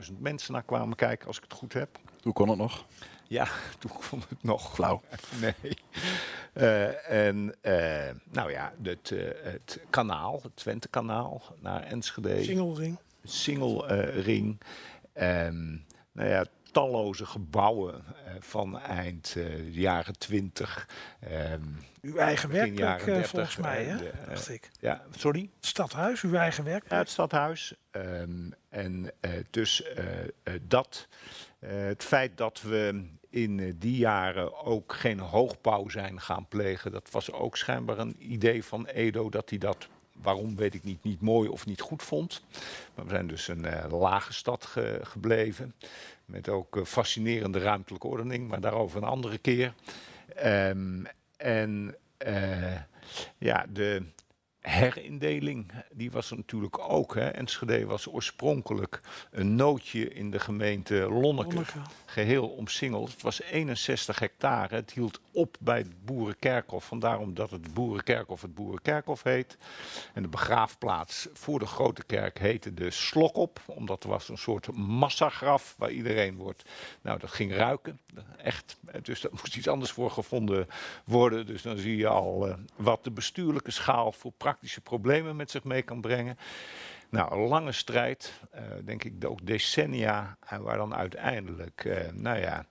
[0.09, 1.99] 100.000 mensen naar kwamen kijken, als ik het goed heb.
[2.23, 2.87] Hoe kon het nog?
[3.29, 3.49] Ja,
[3.79, 4.75] toen kon het nog.
[4.75, 5.03] Flauw.
[5.41, 5.77] Nee.
[6.55, 12.43] Uh, en uh, nou ja, het, uh, het kanaal, het Twente-kanaal naar Enschede.
[12.43, 12.99] Singelring.
[13.25, 14.61] Singelring.
[15.13, 18.05] En nou ja, talloze gebouwen
[18.41, 20.89] van eind de jaren 20.
[22.01, 23.97] uw eigen werkplek volgens mij, hè?
[23.97, 24.71] De, dacht ik.
[24.81, 25.51] Ja, sorry?
[25.57, 26.93] Het stadhuis, uw eigen werkplek.
[26.93, 27.75] Ja, het stadhuis.
[27.91, 29.11] Um, en
[29.51, 29.85] dus
[30.63, 31.09] dat,
[31.59, 36.93] het feit dat we in eh, die jaren ook geen hoogbouw zijn gaan plegen.
[36.93, 41.03] Dat was ook schijnbaar een idee van Edo dat hij dat, waarom weet ik niet,
[41.05, 42.43] niet mooi of niet goed vond.
[42.95, 45.75] Maar we zijn dus een uh, lage stad ge gebleven.
[46.25, 49.75] Met ook uh, fascinerende ruimtelijke ordening, maar daarover een andere keer.
[50.45, 51.07] Um,
[51.37, 51.97] en
[53.39, 54.03] ja, de
[54.69, 57.15] herindeling, die was er natuurlijk ook.
[57.15, 57.29] Hè.
[57.29, 59.01] Enschede was oorspronkelijk
[59.31, 61.55] een nootje in de gemeente Lonneke.
[61.55, 61.79] Lonneke.
[62.07, 63.11] Geheel omsingeld.
[63.13, 64.75] Het was 61 hectare.
[64.75, 66.85] Het hield op bij het Boerenkerkhof.
[66.85, 69.57] Vandaar omdat het Boerenkerkhof het Boerenkerkhof heet.
[70.15, 73.61] En de begraafplaats voor de Grote Kerk heette de Slokop.
[73.67, 76.65] Omdat er was een soort massagraf waar iedereen wordt.
[77.03, 78.01] Nou, dat ging ruiken.
[78.37, 78.77] Echt.
[79.03, 80.69] Dus daar moest iets anders voor gevonden
[81.05, 81.47] worden.
[81.47, 84.33] Dus dan zie je al uh, wat de bestuurlijke schaal voor
[84.83, 86.39] problemen met zich mee kan brengen.
[87.11, 92.39] Nou, een lange strijd, uh, denk ik ook decennia, en waar dan uiteindelijk, uh, nou
[92.39, 92.67] ja,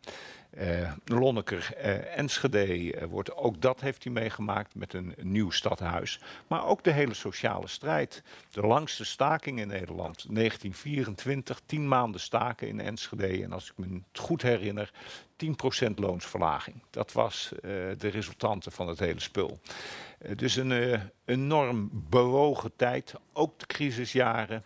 [0.60, 6.20] uh, Lonneker, uh, Enschede uh, wordt ook dat heeft hij meegemaakt met een nieuw stadhuis.
[6.48, 8.24] Maar ook de hele sociale strijd.
[8.52, 13.44] De langste staking in Nederland, 1924, tien maanden staken in Enschede.
[13.44, 14.92] En als ik me het goed herinner,
[15.86, 16.82] 10% loonsverlaging.
[16.90, 17.52] Dat was
[17.98, 19.60] de resultante van het hele spul.
[20.36, 24.64] dus een enorm bewogen tijd, ook de crisisjaren.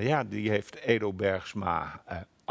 [0.00, 2.02] ja, die heeft Edo Bergsma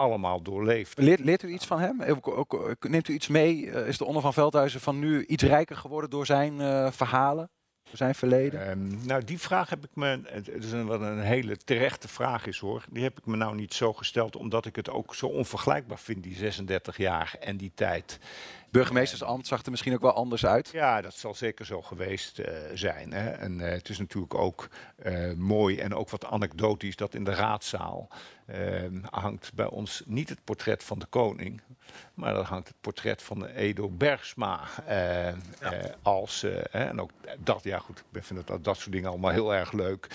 [0.02, 0.97] allemaal doorleefd.
[0.97, 2.02] Leert, leert, u iets van hem?
[2.22, 3.66] Ook, neemt u iets mee?
[3.66, 7.49] Uh, is de Onder van Veldhuizen van nu iets rijker geworden door zijn uh, verhalen?
[7.84, 8.70] Door zijn verleden?
[8.70, 10.22] Um, nou, die vraag heb ik me.
[10.26, 12.86] Het is een, wat een hele terechte vraag is hoor.
[12.89, 16.24] Die heb ik me nou niet zo gesteld, omdat ik het ook zo onvergelijkbaar vind,
[16.24, 18.20] die 36 jaar en die tijd
[18.72, 20.69] burgemeestersambt zag er misschien ook wel anders uit.
[20.74, 23.13] Ja, dat zal zeker zo geweest uh, zijn.
[23.13, 23.30] Hè.
[23.30, 24.69] En uh, het is natuurlijk ook
[25.05, 28.09] uh, mooi en ook wat anekdotisch dat in de raadzaal
[29.09, 31.61] hangt bij ons niet het portret van de koning,
[32.13, 35.36] maar dan hangt het portret van Edo Bergsma ja.
[36.01, 37.09] als en ook
[37.39, 40.07] dat ja goed, ik vind dat, dat soort dingen allemaal heel erg leuk.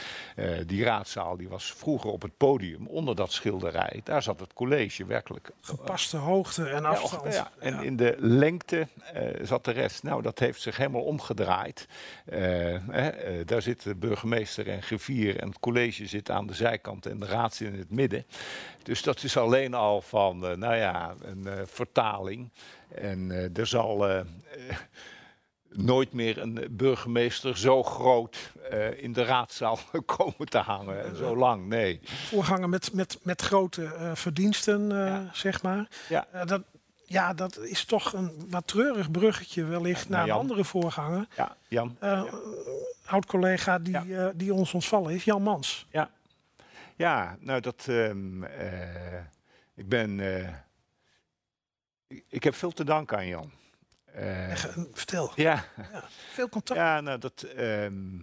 [0.66, 4.00] die raadzaal die was vroeger op het podium onder dat schilderij.
[4.04, 5.50] Daar zat het college werkelijk.
[5.60, 7.24] Gepaste hoogte en afstand.
[7.24, 7.50] Ja, ja.
[7.58, 8.16] En in de
[8.46, 10.02] lengte uh, zat de rest.
[10.02, 11.88] Nou, dat heeft zich helemaal omgedraaid.
[12.32, 13.06] Uh, uh,
[13.44, 17.26] daar zit de burgemeester en griffier en het college zit aan de zijkant en de
[17.26, 18.26] raad zit in het midden.
[18.82, 22.50] Dus dat is alleen al van, nou ja, een vertaling.
[22.94, 24.24] En er zal
[25.76, 29.78] nooit meer een burgemeester zo groot uh, in de raadzaal
[30.16, 31.16] komen te hangen.
[31.16, 32.00] Zo lang, nee.
[32.04, 35.28] Voorganger met, met, met grote uh, verdiensten, uh, ja.
[35.32, 35.88] zeg maar.
[36.08, 36.26] Ja.
[36.44, 36.62] dat,
[37.06, 41.26] ja, dat is toch een wat treurig bruggetje wellicht ja, naar een andere voorganger.
[41.36, 41.96] Ja, Jan.
[42.02, 42.38] Uh, ja.
[43.06, 45.86] Oud-collega die, uh, die ons ontvallen is, Jan Mans.
[45.90, 46.10] Ja,
[46.96, 47.86] ja nou dat...
[47.88, 48.50] Um, uh,
[49.74, 50.20] ik ben.
[52.06, 53.52] Ik, ik, heb veel te danken aan Jan.
[54.92, 55.32] vertel.
[55.34, 55.64] Ja.
[55.92, 56.04] ja.
[56.32, 56.80] Veel contact.
[56.80, 57.42] Ja, nou dat.
[57.42, 58.18] Ehm,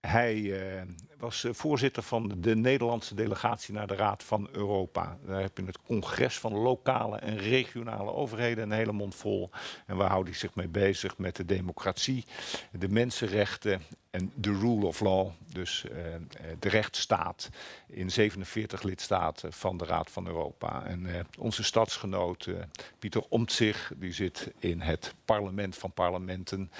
[0.00, 0.34] hij
[0.78, 0.82] eh,
[1.18, 5.18] was eh, voorzitter van de Nederlandse delegatie naar de Raad van Europa.
[5.26, 9.50] Daar heb je het congres van lokale en regionale overheden een hele mond vol.
[9.86, 11.18] En waar houdt hij zich mee bezig?
[11.18, 12.24] Met de democratie,
[12.72, 15.30] de mensenrechten en de rule of law.
[15.52, 15.96] Dus uh,
[16.58, 17.48] de rechtsstaat
[17.86, 20.84] in 47 lidstaten van de Raad van Europa.
[20.84, 22.48] En onze stadsgenoot
[22.98, 26.70] Pieter Omtzigt, die zit in het parlement van parlementen.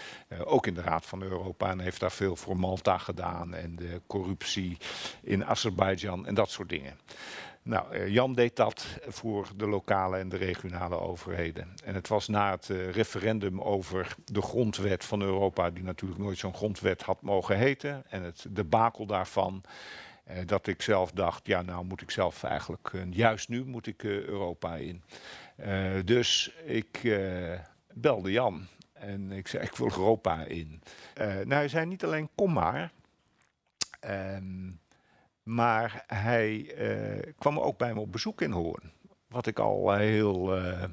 [0.45, 3.55] ook in de Raad van Europa en heeft daar veel voor Malta gedaan.
[3.55, 4.01] En de
[5.23, 6.99] in Azerbeidzjan en dat soort dingen.
[7.69, 11.75] Nou, eh, Jan deed dat voor de lokale en de regionale overheden.
[11.85, 16.39] En het was na het uh, referendum over de grondwet van Europa, die natuurlijk nooit
[16.39, 19.63] zo'n grondwet had mogen heten, en het debakel daarvan,
[20.31, 24.03] uh, dat ik zelf dacht, ja nou moet ik zelf eigenlijk, juist nu moet ik
[24.03, 25.03] Europa in.
[26.05, 27.19] dus ik
[27.93, 30.83] belde Jan en ik zei, ik wil Europa in.
[31.17, 32.93] nou, hij zei niet alleen kom maar,
[34.01, 34.71] Ehm,
[35.43, 38.93] maar hij uh, kwam ook bij me op bezoek in Hoorn.
[39.29, 40.85] Wat ik al heel, uh,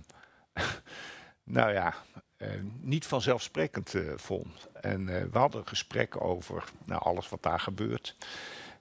[1.43, 1.93] nou ja,
[2.81, 4.67] niet vanzelfsprekend vond.
[4.81, 8.15] En we hadden een gesprek over nou, alles wat daar gebeurt.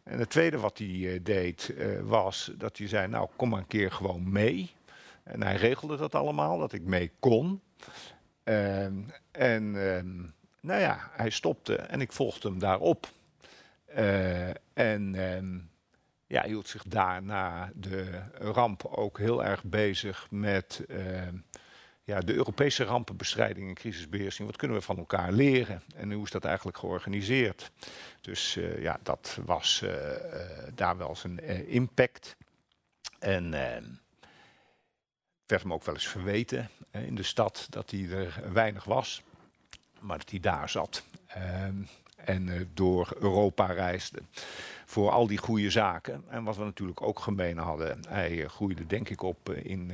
[0.03, 3.93] En het tweede wat hij deed was dat hij zei, nou kom maar een keer
[3.93, 4.75] gewoon mee.
[5.23, 7.61] En hij regelde dat allemaal, dat ik mee kon.
[8.45, 10.17] Ehm, en ehm,
[10.61, 13.13] nou ja, hij stopte en ik volgde hem daarop.
[13.97, 15.71] Uh, en um,
[16.27, 21.29] ja, hield zich daar na de ramp ook heel erg bezig met uh,
[22.05, 24.49] ja, de Europese rampenbestrijding en crisisbeheersing.
[24.49, 27.71] Wat kunnen we van elkaar leren en hoe is dat eigenlijk georganiseerd?
[28.21, 29.85] Dus uh, ja, dat was
[30.75, 32.37] daar wel zijn impact.
[33.19, 33.85] En ehm,
[35.47, 39.23] werd hem ook wel eens verweten in de stad dat hij er weinig was,
[40.01, 41.05] maar dat hij daar zat.
[42.25, 44.19] En uh, door Europa reisde.
[44.85, 46.25] Voor al die goede zaken.
[46.29, 48.01] En wat we natuurlijk ook gemeen hadden.
[48.09, 49.93] Hij uh, groeide denk ik op uh, in,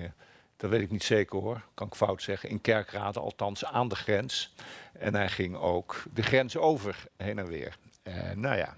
[0.57, 3.97] dat weet ik niet zeker hoor, kan ik fout zeggen, in Kerkrade, althans aan de
[3.97, 4.55] grens.
[4.93, 7.79] En hij ging ook de grens over heen en weer.
[8.35, 8.77] nou ja,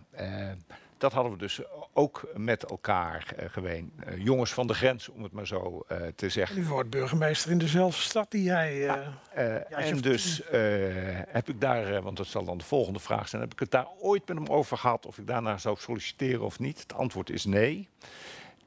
[1.03, 1.61] dat hadden we dus
[1.93, 3.93] ook met elkaar uh, geween.
[4.09, 6.59] Uh, jongens van de grens, om het maar zo uh, te zeggen.
[6.59, 8.77] U wordt burgemeester in dezelfde stad die jij.
[8.77, 9.19] Ja,
[9.71, 10.43] en dus
[11.29, 13.87] heb ik daar, want dat zal dan de volgende vraag zijn, heb ik het daar
[14.01, 16.81] ooit met hem over gehad of ik daarna zou solliciteren of niet?
[16.81, 17.89] Het antwoord is nee.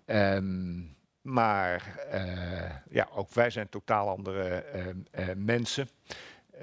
[0.05, 1.99] Um, maar
[2.89, 4.65] ja, ook wij zijn totaal andere
[5.35, 5.89] mensen.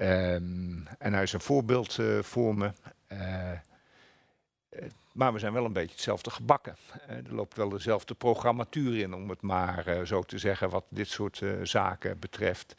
[0.01, 2.71] Um, en hij is een voorbeeld voor me.
[5.11, 6.77] Maar we zijn wel een beetje hetzelfde gebakken.
[7.09, 10.85] Uh, er loopt wel dezelfde programmatuur in, om het maar uh, zo te zeggen, wat
[10.89, 12.75] dit soort zaken betreft.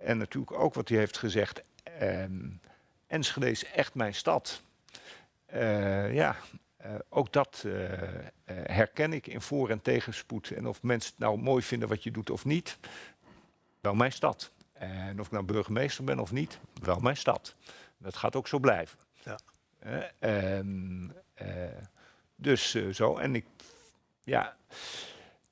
[0.00, 1.62] En natuurlijk ook wat hij heeft gezegd.
[2.02, 2.60] Um,
[3.06, 4.62] Enschede is echt mijn stad.
[6.10, 6.36] ja,
[7.08, 7.64] ook dat
[8.46, 10.50] herken ik in voor- en tegenspoed.
[10.50, 12.78] En of mensen het nou mooi vinden wat je doet of niet,
[13.80, 14.50] wel mijn stad.
[14.72, 17.54] En of ik nou burgemeester ben of niet, wel mijn stad.
[17.98, 18.98] Dat gaat ook zo blijven.
[19.22, 19.38] Ja.
[20.58, 21.10] Um, uh,
[22.38, 23.16] dus uh, zo.
[23.16, 23.46] En ik,
[24.22, 24.56] ja,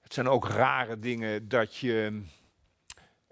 [0.01, 2.23] het zijn ook rare dingen dat je.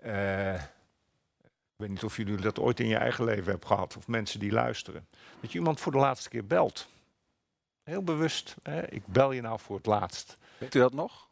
[0.04, 4.06] Uh, ik weet niet of jullie dat ooit in je eigen leven hebben gehad, of
[4.06, 5.06] mensen die luisteren.
[5.40, 6.88] Dat je iemand voor de laatste keer belt.
[7.82, 8.88] Heel bewust, hè?
[8.88, 10.38] ik bel je nou voor het laatst.
[10.58, 11.28] Weet u dat nog?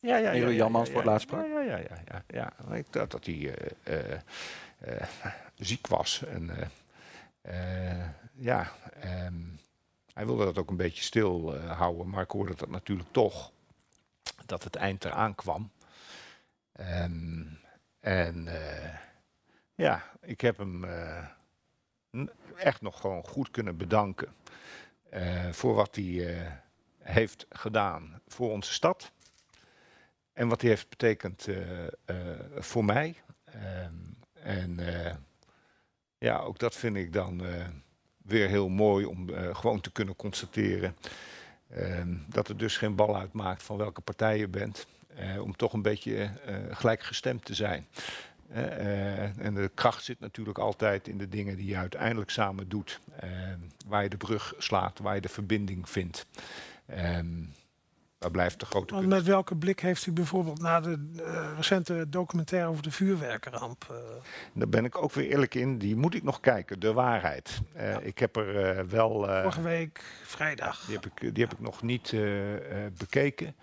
[0.00, 0.48] Ja, ja, ja.
[0.48, 1.46] Jan ja, voor het laatst sprak?
[1.46, 2.02] Ja, ja, ja.
[2.06, 2.74] ja, ja.
[2.74, 3.54] Ik dacht dat hij
[5.54, 6.24] ziek was.
[6.24, 6.70] En
[8.32, 8.72] ja,
[9.04, 9.58] um,
[10.14, 13.52] hij wilde dat ook een beetje stil uh, houden, maar ik hoorde dat natuurlijk toch,
[14.46, 15.70] dat het eind eraan kwam.
[16.80, 17.58] Um,
[18.00, 18.94] en uh,
[19.74, 21.24] ja, ik heb hem uh,
[22.56, 24.34] echt nog gewoon goed kunnen bedanken
[25.50, 26.60] voor wat hij
[26.98, 29.12] heeft gedaan voor onze stad.
[30.32, 31.48] En wat hij heeft betekend
[32.56, 33.22] voor mij.
[33.54, 34.80] Um, en
[36.18, 37.42] ja, ook dat vind ik dan
[38.24, 40.96] weer heel mooi om uh, gewoon te kunnen constateren
[41.76, 44.86] uh, dat het dus geen bal uitmaakt van welke partij je bent.
[45.18, 47.86] Uh, om toch een beetje uh, gelijkgestemd te zijn.
[49.38, 53.00] en de kracht zit natuurlijk altijd in de dingen die je uiteindelijk samen doet.
[53.86, 56.26] waar je de brug slaat, waar je de verbinding vindt.
[58.24, 62.68] Ehm, blijft de grote Met welke blik heeft u bijvoorbeeld na de uh, recente documentaire
[62.68, 63.86] over de vuurwerkenramp?
[63.90, 63.96] Uh...
[64.52, 65.78] Daar ben ik ook weer eerlijk in.
[65.78, 67.60] Die moet ik nog kijken, de waarheid.
[67.76, 67.98] Uh, ja.
[68.00, 69.24] Ik heb er wel...
[69.24, 70.84] Vorige week vrijdag.
[70.84, 72.14] Die heb ik, die heb ik nog niet
[72.96, 73.54] bekeken.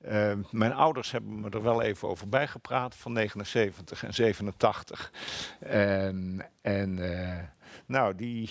[0.00, 5.12] Eh, mijn ouders hebben me er wel even over bijgepraat van 79 en 87.
[5.60, 7.44] En, en eh,
[7.86, 8.50] nou, die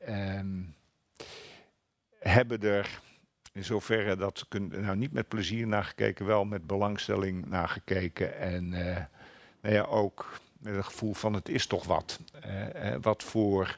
[0.00, 0.62] ehm,
[2.18, 3.00] hebben er
[3.52, 8.38] in zoverre dat nou, niet met plezier naar gekeken, wel met belangstelling naar gekeken.
[8.38, 9.04] En eh,
[9.60, 12.20] nou ja, ook met het gevoel van het is toch wat.
[12.40, 13.76] Eh, eh, wat voor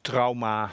[0.00, 0.70] trauma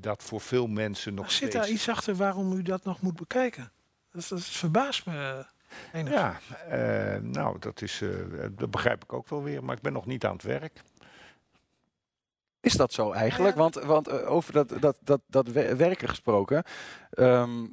[0.00, 1.66] dat voor veel mensen nog Maar zit steeds...
[1.66, 3.72] daar iets achter waarom u dat nog moet bekijken?
[4.10, 5.46] Dat, dat verbaast me
[5.92, 6.44] enigszins.
[6.68, 8.02] Ja, nou, dat, is,
[8.50, 10.82] dat begrijp ik ook wel weer, maar ik ben nog niet aan het werk.
[12.60, 13.56] Is dat zo eigenlijk?
[13.56, 16.62] Want, want eh, over dat, dat, dat, dat we- werken gesproken.
[17.10, 17.66] ehm,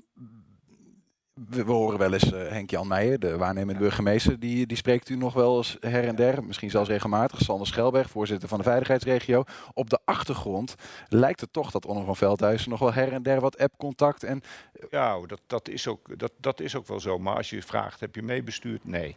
[1.49, 5.15] we, we horen wel eens eh, Henk-Jan Meijer, de waarnemende burgemeester, die, die spreekt u
[5.15, 7.41] nog wel eens her en der, misschien zelfs regelmatig.
[7.41, 9.43] Sander Schelberg, voorzitter van de veiligheidsregio.
[9.73, 10.75] Op de achtergrond
[11.07, 14.41] lijkt het toch dat Onno van Veldhuizen nog wel her en der wat app-contact en
[14.89, 17.17] Ja, dat, dat, is ook, dat, dat is ook wel zo.
[17.19, 18.85] Maar als je vraagt, heb je meebestuurd?
[18.85, 19.15] Nee.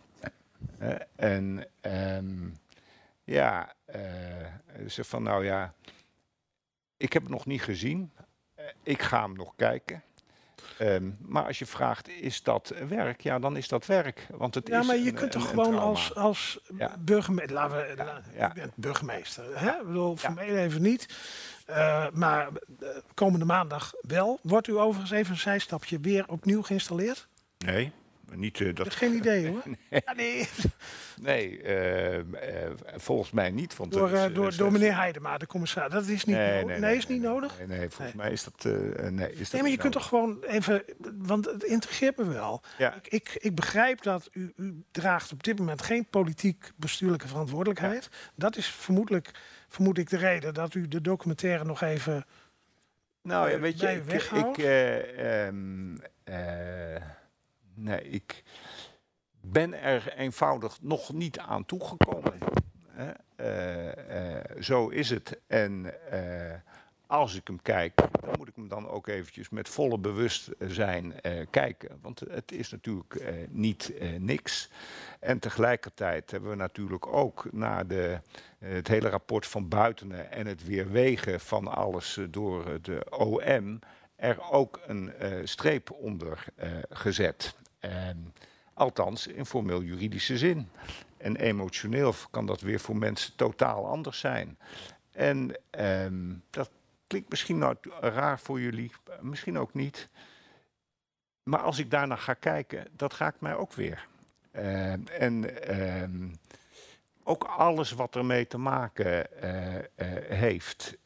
[0.78, 2.48] Eh, en ehm,
[3.27, 4.01] ja, eh,
[4.89, 5.74] ze van nou ja,
[6.97, 8.12] ik heb het nog niet gezien.
[8.55, 10.03] Eh, ik ga hem nog kijken.
[10.79, 13.20] Ehm, maar als je vraagt, is dat werk?
[13.20, 14.27] Ja, dan is dat werk.
[14.31, 16.97] Want het Ja, is maar je een- kunt toch gewoon als, als Ja.
[16.99, 17.55] burgemeester...
[17.55, 19.61] Laten we, Ja, bent burgemeester.
[19.61, 19.70] Hè?
[19.70, 21.14] Ik bedoel, mij even niet.
[21.66, 22.49] Eh, maar
[23.14, 24.39] komende maandag wel.
[24.43, 27.29] Wordt u overigens even een zijstapje weer opnieuw geïnstalleerd?
[27.59, 27.93] Nee,
[28.35, 29.62] niet eh, Dat geen idee hoor.
[29.91, 30.49] Ja, nee,
[31.20, 32.24] Nee, eh, eh,
[32.95, 33.77] volgens mij niet.
[33.77, 35.93] Want door, is, door, door meneer Heidema, de commissaris.
[35.93, 36.79] Dat is niet nodig.
[36.79, 37.59] Nee, is niet nodig.
[37.59, 38.24] Nee, nee, volgens Nee.
[38.24, 38.64] mij is dat.
[39.11, 40.83] nee, is dat Nee, maar je kunt toch gewoon even,
[41.18, 42.62] want het integreert me wel.
[42.79, 42.95] Ja.
[42.95, 48.09] Ik, ik, ik begrijp dat u, u draagt op dit moment geen politiek bestuurlijke verantwoordelijkheid.
[48.35, 49.31] Dat is vermoedelijk,
[49.68, 52.24] vermoed ik, de reden dat u de documentaire nog even.
[53.22, 54.59] Nou ja, weet je, ik, ik,
[56.24, 56.97] eh,
[57.77, 58.43] nee, ik
[59.41, 62.39] ben er eenvoudig nog niet aan toegekomen.
[63.37, 65.41] Eh, eh, zo is het.
[65.47, 66.55] En eh,
[67.07, 71.14] als ik hem kijk, dan moet ik hem dan ook eventjes met volle bewustzijn
[71.51, 71.99] kijken.
[72.03, 74.70] Want het is natuurlijk niet niks.
[75.20, 78.20] En tegelijkertijd hebben we natuurlijk ook na de,
[78.59, 83.79] het hele rapport van Buitenen en het weerwegen van alles door de OM
[84.16, 85.12] er ook een
[85.45, 86.45] streep onder
[86.89, 87.55] gezet.
[88.74, 90.68] Althans, in formeel juridische zin.
[91.16, 94.59] En emotioneel kan dat weer voor mensen totaal anders zijn.
[95.12, 96.70] En ehm, dat
[97.07, 100.09] klinkt misschien nou raar voor jullie, eh, misschien ook niet.
[101.43, 104.07] Maar als ik daarnaar ga kijken, dat raakt mij ook weer.
[104.51, 106.29] Ehm, en ehm,
[107.24, 109.85] ook alles wat ermee te maken eh, eh,
[110.29, 110.97] heeft.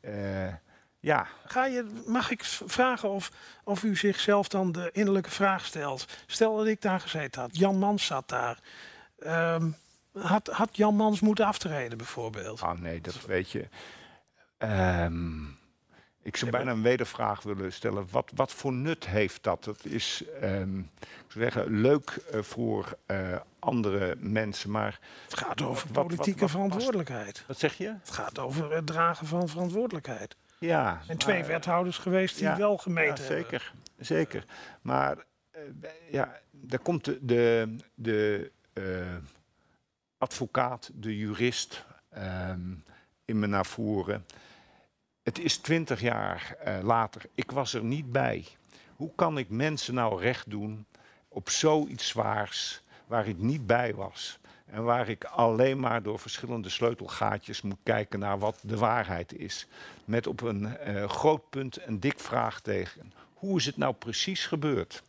[1.00, 3.30] Ja, Ga je, mag ik vragen of,
[3.64, 6.06] of u zichzelf dan de innerlijke vraag stelt?
[6.26, 8.58] Stel dat ik daar gezeten had, Jan Mans zat daar.
[9.18, 9.70] Ehm,
[10.18, 12.60] had, had Jan Mans moeten aftreden bijvoorbeeld?
[12.60, 13.68] Ah nee, dat weet je.
[14.58, 15.44] Ehm,
[16.22, 18.06] ik zou bijna een wedervraag willen stellen.
[18.10, 19.64] Wat, wat voor nut heeft dat?
[19.64, 20.86] Dat is, ehm, ik
[21.28, 26.40] zou zeggen, leuk eh, voor eh, andere mensen, maar Het gaat over wat- wat- politieke
[26.40, 27.44] wat verantwoordelijkheid.
[27.46, 27.94] wat zeg je?
[28.00, 30.36] Het gaat over het dragen van verantwoordelijkheid.
[30.60, 31.00] Ja.
[31.04, 33.36] Zijn twee maar- wethouders geweest die ja, wel Ja, gemeten hebben.
[33.44, 34.44] zeker, zeker.
[34.82, 35.16] Maar
[35.50, 35.60] eh,
[36.10, 39.16] ja, daar komt de, de, de eh,
[40.18, 42.60] advocaat, de jurist ehm,
[43.24, 44.26] in me naar voren.
[45.22, 47.22] Het is twintig jaar eh, later.
[47.34, 48.46] Ik was er niet bij.
[48.96, 50.86] Hoe kan ik mensen nou recht doen
[51.28, 54.39] op zoiets zwaars waar ik niet bij was?
[54.70, 59.66] En waar ik alleen maar door verschillende sleutelgaatjes moet kijken naar wat de waarheid is.
[60.04, 63.12] Met op een eh, groot punt een dik vraagteken.
[63.34, 65.02] Hoe is het nou precies gebeurd?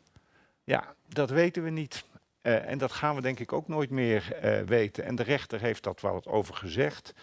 [0.63, 2.03] Ja, dat weten we niet.
[2.41, 5.03] Eh, en dat gaan we denk ik ook nooit meer eh, weten.
[5.03, 7.13] En de rechter heeft dat wel wat over gezegd.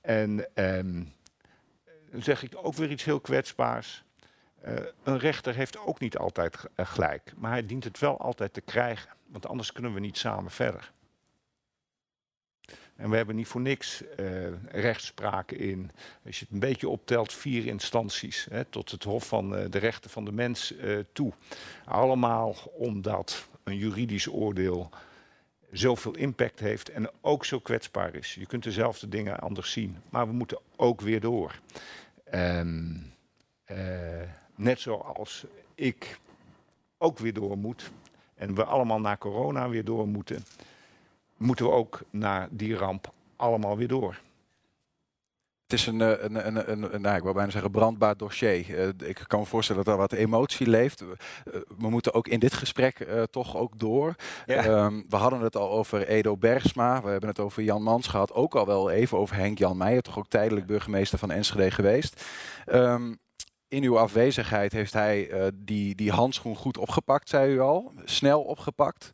[0.00, 4.04] En dan zeg ik ook weer iets heel kwetsbaars.
[5.02, 7.32] Een rechter heeft ook niet altijd gelijk.
[7.36, 9.10] Maar hij dient het wel altijd te krijgen.
[9.26, 10.92] Want anders kunnen we niet samen verder.
[12.96, 14.26] En we hebben niet voor niks eh,
[14.70, 15.90] rechtspraken in.
[16.26, 18.46] Als je het een beetje optelt, vier instanties.
[18.50, 21.32] Hè, tot het Hof van eh, de Rechten van de Mens eh, toe.
[21.84, 24.90] Allemaal omdat een juridisch oordeel
[25.72, 28.34] zoveel impact heeft en ook zo kwetsbaar is.
[28.34, 31.60] Je kunt dezelfde dingen anders zien, maar we moeten ook weer door.
[34.54, 35.44] Net zoals
[35.74, 36.18] ik
[36.98, 37.90] ook weer door moet
[38.34, 40.44] en we allemaal naar corona weer door moeten,
[41.36, 44.18] moeten we ook naar die ramp allemaal weer door.
[45.62, 48.68] het is een, eh, een, een, een, een nou, ik wil bijna zeggen, brandbaar dossier.
[48.68, 51.02] Uh, ik kan me voorstellen dat er wat emotie leeft.
[51.02, 51.08] Uh,
[51.78, 54.14] we moeten ook in dit gesprek toch ook door.
[54.46, 54.64] Ja.
[54.84, 57.02] Um, we hadden het al over Edo Bergsma.
[57.02, 58.32] We hebben het over Jan Mans gehad.
[58.32, 60.02] Ook al wel even over Henk Jan Meijer.
[60.02, 62.24] Toch ook tijdelijk burgemeester van Enschede geweest.
[62.66, 63.18] Um,
[63.68, 67.92] in uw afwezigheid heeft hij die, die handschoen goed opgepakt, zei u al.
[68.04, 69.12] Snel opgepakt.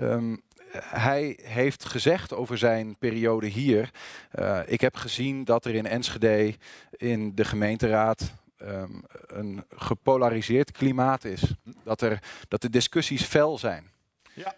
[0.00, 0.42] Um,
[0.72, 3.90] hij heeft gezegd over zijn periode hier.
[4.38, 6.54] Uh, ik heb gezien dat er in Enschede
[6.90, 11.54] in de gemeenteraad um, een gepolariseerd klimaat is.
[11.84, 13.90] Dat, er, dat de discussies fel zijn.
[14.34, 14.54] Ja.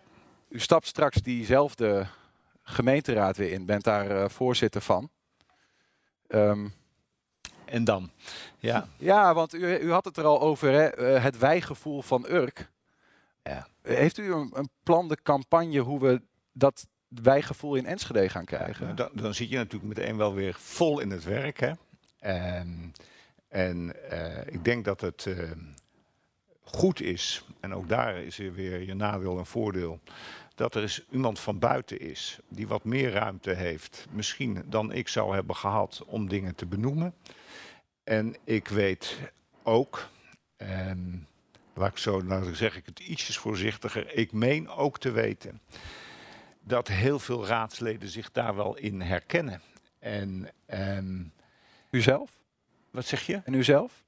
[0.49, 2.07] U stapt straks diezelfde
[2.63, 5.11] gemeenteraad weer in, bent daar uh, voorzitter van.
[6.29, 6.73] Um,
[7.65, 8.11] en dan?
[8.59, 12.27] Ja, ja want u, u had het er al over, hè, uh, het wijgevoel van
[12.29, 12.71] Urk.
[13.43, 13.67] Ja.
[13.97, 16.23] Heeft u een, plan de campagne hoe we
[16.53, 18.97] dat wijgevoel in Enschede gaan krijgen?
[18.97, 21.61] Dan, dan, zit je natuurlijk meteen wel weer vol in het werk.
[21.61, 21.73] Hè?
[22.19, 22.93] En,
[23.49, 25.51] en uh, ik denk dat het uh,
[26.61, 30.01] goed is, en ook daar is er weer je nadeel en voordeel,
[30.55, 35.09] dat er eens iemand van buiten is die wat meer ruimte heeft, misschien dan ik
[35.09, 37.15] zou hebben gehad om dingen te benoemen.
[38.05, 39.19] En ik weet
[39.63, 40.09] ook,
[40.57, 41.29] en
[41.81, 45.61] laat ik zo, nou zeg ik het ietsjes voorzichtiger, ik meen ook te weten
[46.61, 49.63] dat heel veel raadsleden zich daar wel in herkennen.
[49.99, 51.33] En, um,
[51.91, 52.31] u zelf?
[52.91, 53.41] Wat zeg je?
[53.45, 54.05] En u zelf?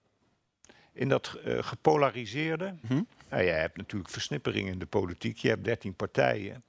[0.92, 2.74] In dat uh, gepolariseerde.
[2.88, 5.36] Mm nou, je hebt natuurlijk versnippering in de politiek.
[5.36, 6.64] Je hebt 13 partijen.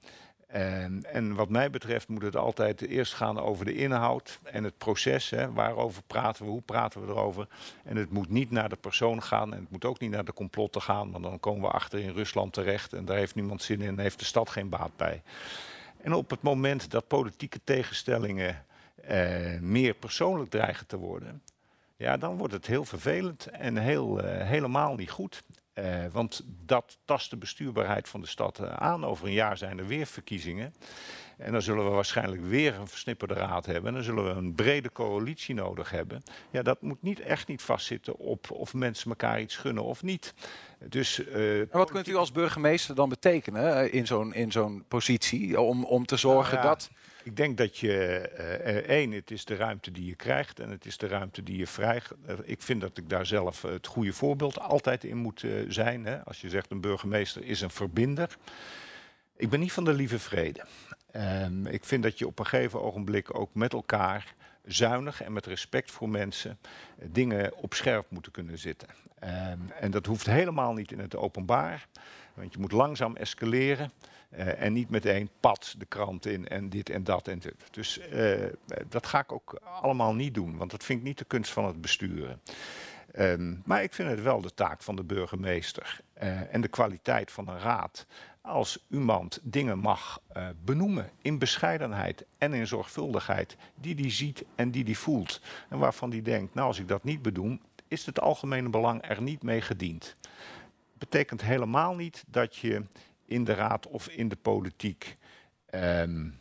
[0.54, 4.78] En, en, wat mij betreft moet het altijd eerst gaan over de inhoud en het
[4.78, 5.30] proces.
[5.30, 7.48] Hè, waarover praten we, hoe praten we erover.
[7.84, 10.34] En het moet niet naar de persoon gaan en het moet ook niet naar de
[10.34, 11.12] complotten gaan.
[11.12, 14.00] Want dan komen we achter in Rusland terecht en daar heeft niemand zin in en
[14.00, 15.22] heeft de stad geen baat bij.
[16.02, 21.42] En op het moment dat politieke tegenstellingen eh, meer persoonlijk dreigen te worden,
[21.96, 25.44] ja, dan wordt het heel vervelend en heel, uh, helemaal niet goed.
[25.76, 29.06] Uh, want dat tast de bestuurbaarheid van de stad uh, aan.
[29.06, 30.74] Over een jaar zijn er weer verkiezingen.
[31.38, 33.88] En dan zullen we waarschijnlijk weer een versnipperde raad hebben.
[33.88, 36.24] En dan zullen we een brede coalitie nodig hebben.
[36.50, 40.34] Ja, dat moet niet, echt niet vastzitten op of mensen elkaar iets gunnen of niet.
[40.80, 45.86] Dus, uh, wat kunt u als burgemeester dan betekenen in zo'n in zo'n positie om,
[45.86, 46.90] om te zorgen nou dat...
[47.24, 50.86] Ik denk dat je, uh, één, het is de ruimte die je krijgt en het
[50.86, 52.02] is de ruimte die je vrij...
[52.28, 56.06] Uh, ik vind dat ik daar zelf het goede voorbeeld altijd in moet zijn.
[56.06, 56.24] Hè.
[56.24, 58.38] Als je zegt een burgemeester is een verbinder.
[59.36, 60.66] Ik ben niet van de lieve vrede.
[61.16, 64.34] Um, ik vind dat je op een gegeven ogenblik ook met elkaar
[64.66, 66.60] zuinig en met respect voor mensen
[67.04, 68.88] dingen op scherp moeten kunnen zitten.
[69.24, 71.88] Um, en dat hoeft helemaal niet in het openbaar,
[72.34, 73.92] want je moet langzaam escaleren.
[74.38, 77.56] Uh, en niet meteen pad de krant in en dit en dat en dit.
[77.72, 78.46] Dus uh,
[78.90, 81.66] dat ga ik ook allemaal niet doen, want dat vind ik niet de kunst van
[81.66, 82.42] het besturen.
[83.20, 87.32] Um, maar ik vind het wel de taak van de burgemeester uh, en de kwaliteit
[87.32, 88.06] van een raad
[88.42, 90.22] als iemand dingen mag
[90.64, 95.42] benoemen in bescheidenheid en in zorgvuldigheid, die die ziet en die die voelt.
[95.70, 97.58] En waarvan die denkt, nou als ik dat niet bedoel,
[97.88, 100.16] is het algemene belang er niet mee gediend.
[100.98, 102.86] Betekent helemaal niet dat je
[103.34, 105.18] in de raad of in de politiek
[105.72, 106.40] um,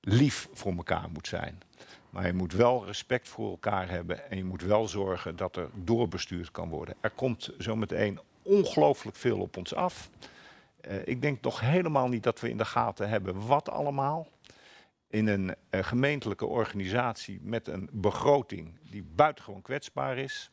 [0.00, 1.62] lief voor elkaar moet zijn.
[2.10, 5.68] Maar je moet wel respect voor elkaar hebben en je moet wel zorgen dat er
[5.74, 6.94] doorbestuurd kan worden.
[7.00, 10.10] Er komt zometeen ongelooflijk veel op ons af.
[10.88, 14.28] Uh, ik denk nog helemaal niet dat we in de gaten hebben wat allemaal.
[15.08, 20.50] In een uh, gemeentelijke organisatie met een begroting die buitengewoon kwetsbaar is.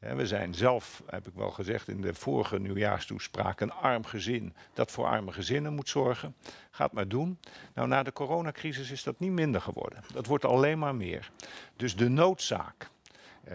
[0.00, 4.54] Uh, we zijn zelf, heb ik wel gezegd in de vorige nieuwjaarstoespraak, een arm gezin
[4.72, 6.34] dat voor arme gezinnen moet zorgen.
[6.70, 7.38] Gaat maar doen.
[7.74, 10.02] Nou, na de coronacrisis is dat niet minder geworden.
[10.12, 11.30] Dat wordt alleen maar meer.
[11.76, 12.90] Dus de noodzaak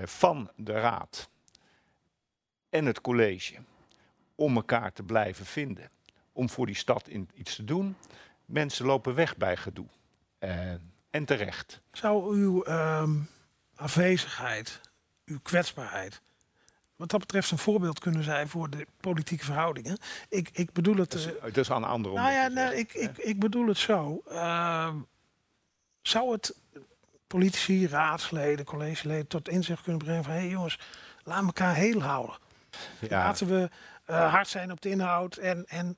[0.03, 1.29] van de raad
[2.69, 3.55] en het college
[4.35, 5.89] om elkaar te blijven vinden
[6.31, 7.95] om voor die stad iets te doen.
[8.45, 9.87] Mensen lopen weg bij gedoe.
[10.39, 10.71] Uh,
[11.09, 11.81] en terecht.
[11.91, 13.27] Zou uw um,
[13.75, 14.81] afwezigheid,
[15.25, 16.21] uw kwetsbaarheid,
[16.95, 19.97] wat dat betreft een voorbeeld kunnen zijn voor de politieke verhoudingen?
[20.29, 21.11] Ik, ik bedoel het.
[21.11, 23.77] Dat is, het is aan een andere Nou ja, nee, ik, ik, ik bedoel het
[23.77, 24.21] zo.
[24.27, 24.93] Uh,
[26.01, 26.55] zou het
[27.27, 30.79] politici, raadsleden, collegeleden tot inzicht kunnen brengen van hé hey jongens,
[31.23, 32.37] laat elkaar heel houden.
[32.99, 33.17] Ja.
[33.17, 33.69] Laten we
[34.09, 35.95] uh, hard zijn op de inhoud en, en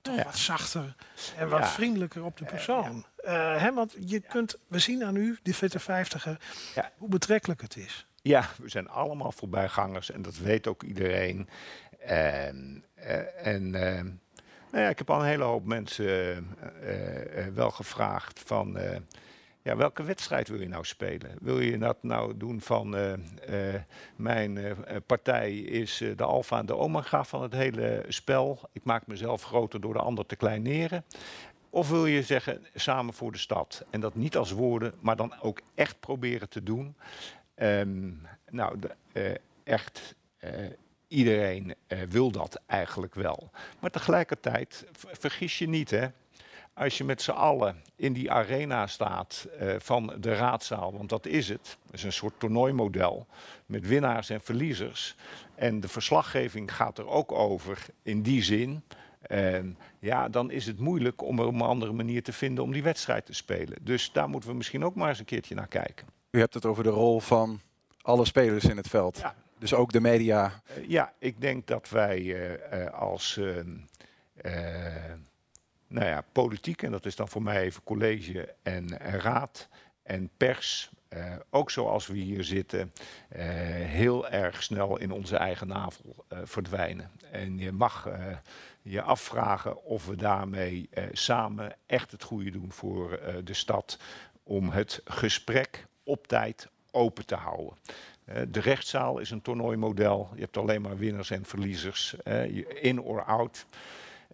[0.00, 0.94] toch wat zachter
[1.36, 3.04] en wat vriendelijker op de persoon.
[3.24, 3.30] Uh,
[3.60, 6.40] hè, want je kunt, we zien aan u, die fitte vijftiger,
[6.96, 8.06] hoe betrekkelijk het is.
[8.24, 11.48] Ja, we zijn allemaal voorbijgangers en dat weet ook iedereen.
[11.98, 12.84] En,
[13.36, 14.02] en uh,
[14.70, 16.46] nou ja, ik heb al een hele hoop mensen
[17.54, 18.78] wel gevraagd van
[19.64, 21.30] ja, welke wedstrijd wil je nou spelen?
[21.40, 23.80] Wil je dat nou doen van eh, eh,
[24.16, 28.60] mijn eh, partij is de alfa en de omega van het hele spel.
[28.72, 31.04] Ik maak mezelf groter door de ander te kleineren.
[31.70, 33.84] Of wil je zeggen samen voor de stad?
[33.90, 36.96] En dat niet als woorden, maar dan ook echt proberen te doen.
[37.54, 38.12] Ehm,
[38.50, 40.14] nou, de, echt
[41.08, 41.74] iedereen
[42.08, 43.50] wil dat eigenlijk wel.
[43.80, 46.08] Maar tegelijkertijd, vergis je niet hè
[46.74, 49.48] als je met z'n allen in die arena staat
[49.78, 51.76] van de raadzaal, want dat is het.
[51.84, 53.26] Het is een soort toernooimodel
[53.66, 55.14] met winnaars en verliezers.
[55.54, 58.82] En de verslaggeving gaat er ook over in die zin.
[59.20, 62.82] En ja, dan is het moeilijk om er een andere manier te vinden om die
[62.82, 63.78] wedstrijd te spelen.
[63.82, 66.06] Dus daar moeten we misschien ook maar eens een keertje naar kijken.
[66.34, 67.60] U hebt het over de rol van
[68.00, 69.18] alle spelers in het veld.
[69.18, 69.34] Ja.
[69.58, 70.62] Dus ook de media.
[70.78, 73.76] Uh, ja, ik denk dat wij uh, als ehm,
[75.86, 79.68] nou ja, politiek, en dat is dan voor mij even college en, raad
[80.02, 82.92] en pers, uh, ook zoals we hier zitten,
[83.36, 87.10] uh, heel erg snel in onze eigen navel uh, verdwijnen.
[87.30, 88.08] En je mag
[88.82, 93.98] je afvragen of we daarmee samen echt het goede doen voor de stad
[94.42, 97.74] om het gesprek op tijd open te houden.
[98.48, 100.30] de rechtszaal is een toernooimodel.
[100.34, 102.14] Je hebt alleen maar winnaars en verliezers,
[102.80, 103.66] in or out.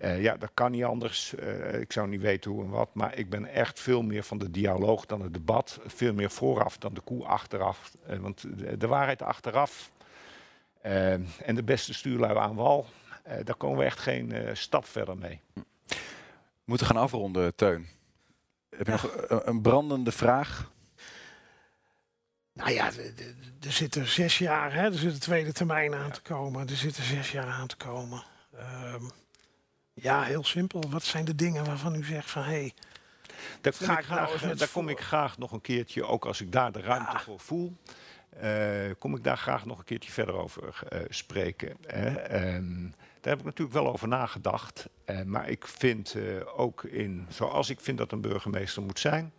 [0.03, 1.35] Uh, ja, dat kan niet anders.
[1.35, 2.89] Uh, ik zou niet weten hoe en wat.
[2.93, 5.79] Maar ik ben echt veel meer van de dialoog dan het debat.
[5.87, 7.97] Veel meer vooraf dan de koe achteraf.
[8.11, 9.91] Uh, want de, de, waarheid achteraf
[10.81, 12.87] en de beste stuurlui aan wal,
[13.45, 15.41] daar komen we echt geen stap verder mee.
[15.55, 16.03] We
[16.65, 17.87] moeten gaan afronden, Teun.
[18.77, 20.71] Heb je nog een brandende vraag?
[22.61, 22.87] Nou ja,
[23.61, 24.85] er zitten zes jaar, hè?
[24.85, 26.69] er zit een tweede termijn aan te komen.
[26.69, 28.23] Er zitten zes jaar aan te komen.
[28.55, 28.95] Uh,
[29.95, 30.83] ja, heel simpel.
[30.89, 32.49] Wat zijn de dingen waarvan u zegt van hé.
[32.49, 32.73] Hey,
[33.61, 36.73] daar, kom, ik graag, daar kom ik graag nog een keertje, ook als ik daar
[36.73, 37.77] de ruimte voor voel,
[38.43, 41.77] uh, kom ik daar graag nog een keertje verder over uh, spreken.
[41.87, 42.13] Hè.
[43.21, 44.89] daar heb ik natuurlijk wel over nagedacht.
[45.07, 46.15] Uh, maar ik vind
[46.57, 49.33] ook in, zoals ik vind dat een burgemeester moet zijn,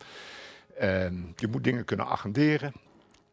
[0.77, 2.73] ehm, je moet dingen kunnen agenderen.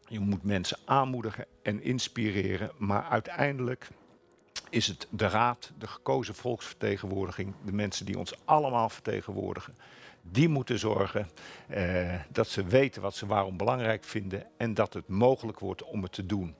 [0.08, 2.70] Je moet mensen aanmoedigen en inspireren.
[2.78, 3.88] Maar uiteindelijk
[4.70, 9.74] is het de raad, de gekozen volksvertegenwoordiging, de mensen die ons allemaal vertegenwoordigen.
[10.22, 11.28] Die moeten zorgen
[11.66, 16.02] eh, dat ze weten wat ze waarom belangrijk vinden en dat het mogelijk wordt om
[16.02, 16.54] het te doen.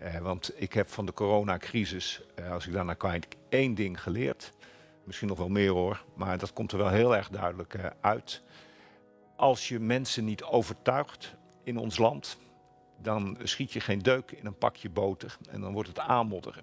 [0.00, 4.52] Eh, want ik heb van de coronacrisis, eh, als ik daarnaar kijk, één ding geleerd.
[5.04, 8.42] Misschien nog wel meer hoor, maar dat komt er wel heel erg duidelijk eh, uit.
[9.36, 11.34] Als je mensen niet overtuigt
[11.64, 12.38] in ons land,
[13.02, 16.62] dan schiet je geen deuk in een pakje boter en dan wordt het aanmodderen.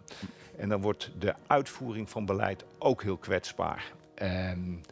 [0.57, 3.91] En dan wordt de uitvoering van beleid ook heel kwetsbaar.
[4.15, 4.83] En,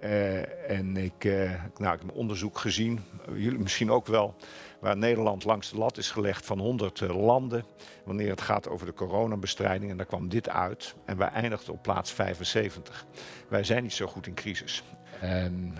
[0.00, 3.00] uh, en ik, uh, nou, ik heb onderzoek gezien,
[3.34, 4.34] jullie misschien ook wel,
[4.80, 7.64] waar Nederland langs de lat is gelegd van 100 uh, eh, landen.
[8.04, 9.90] Wanneer het gaat over de coronabestrijding.
[9.90, 10.94] En daar kwam dit uit.
[11.04, 13.06] En wij eindigden op plaats 75.
[13.48, 14.82] Wij zijn niet zo goed in crisis.
[15.20, 15.74] En,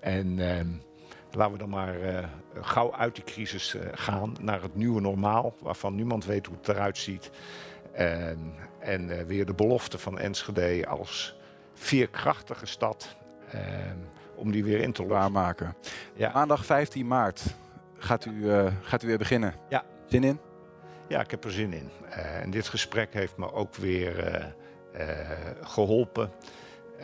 [0.00, 0.68] en ehm,
[1.34, 1.94] laten we dan maar
[2.60, 5.54] gauw uit die crisis gaan naar het nieuwe normaal.
[5.60, 7.30] Waarvan niemand weet hoe het eruit ziet.
[7.92, 11.36] En, en uh, weer de belofte van Enschede als
[11.74, 13.16] veerkrachtige stad.
[13.54, 13.60] Uh,
[14.34, 15.74] om die weer in te waarmaken.
[16.14, 16.30] Ja.
[16.34, 17.42] Maandag 15 maart
[17.98, 18.50] gaat u,
[18.82, 19.54] gaat u weer beginnen.
[19.68, 19.84] Ja.
[20.06, 20.40] Zin in?
[21.08, 21.90] Ja, ik heb er zin in.
[22.40, 24.44] En dit gesprek heeft me ook weer
[25.62, 26.30] geholpen.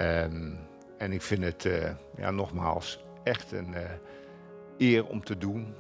[0.01, 0.59] Um,
[0.99, 1.69] en ik vind het,
[2.17, 3.75] ja, nogmaals, echt een
[4.79, 5.75] eer om te doen.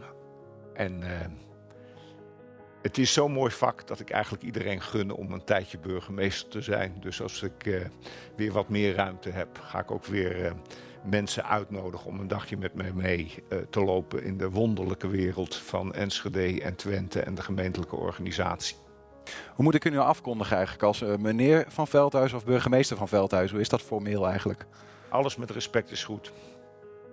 [0.74, 1.02] En
[2.82, 6.60] het is zo'n mooi vak dat ik eigenlijk iedereen gun om een tijdje burgemeester te
[6.60, 6.96] zijn.
[7.00, 7.80] Dus als ik uh,
[8.36, 10.50] weer wat meer ruimte heb, ga ik ook weer uh,
[11.04, 13.34] mensen uitnodigen om een dagje met mij mee
[13.70, 18.76] te lopen in de wonderlijke wereld van Enschede en Twente en de gemeentelijke organisatie.
[19.54, 23.50] Hoe moet ik u nu afkondigen eigenlijk als meneer van Veldhuis of burgemeester van Veldhuis?
[23.50, 24.66] Hoe is dat formeel eigenlijk?
[25.08, 26.32] Alles met respect is goed.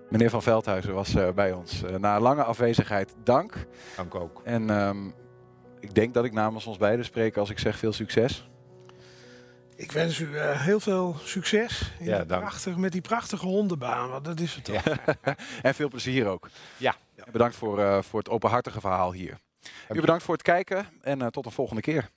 [0.09, 1.83] Meneer van Veldhuizen was bij ons.
[1.97, 3.65] na lange afwezigheid, dank.
[3.95, 4.41] Dank ook.
[4.43, 5.13] En um,
[5.79, 8.47] ik denk dat ik namens ons beiden spreek als ik zeg veel succes.
[9.75, 14.09] Ik wens u uh, heel veel succes in ja, prachtig, met die prachtige hondenbaan.
[14.09, 14.83] Want dat is het toch.
[14.83, 14.97] Ja.
[15.61, 16.49] en veel plezier ook.
[16.77, 16.95] Ja.
[17.31, 19.37] bedankt voor, uh, voor het openhartige verhaal hier.
[19.89, 22.09] U bedankt voor het kijken en uh, tot een volgende keer.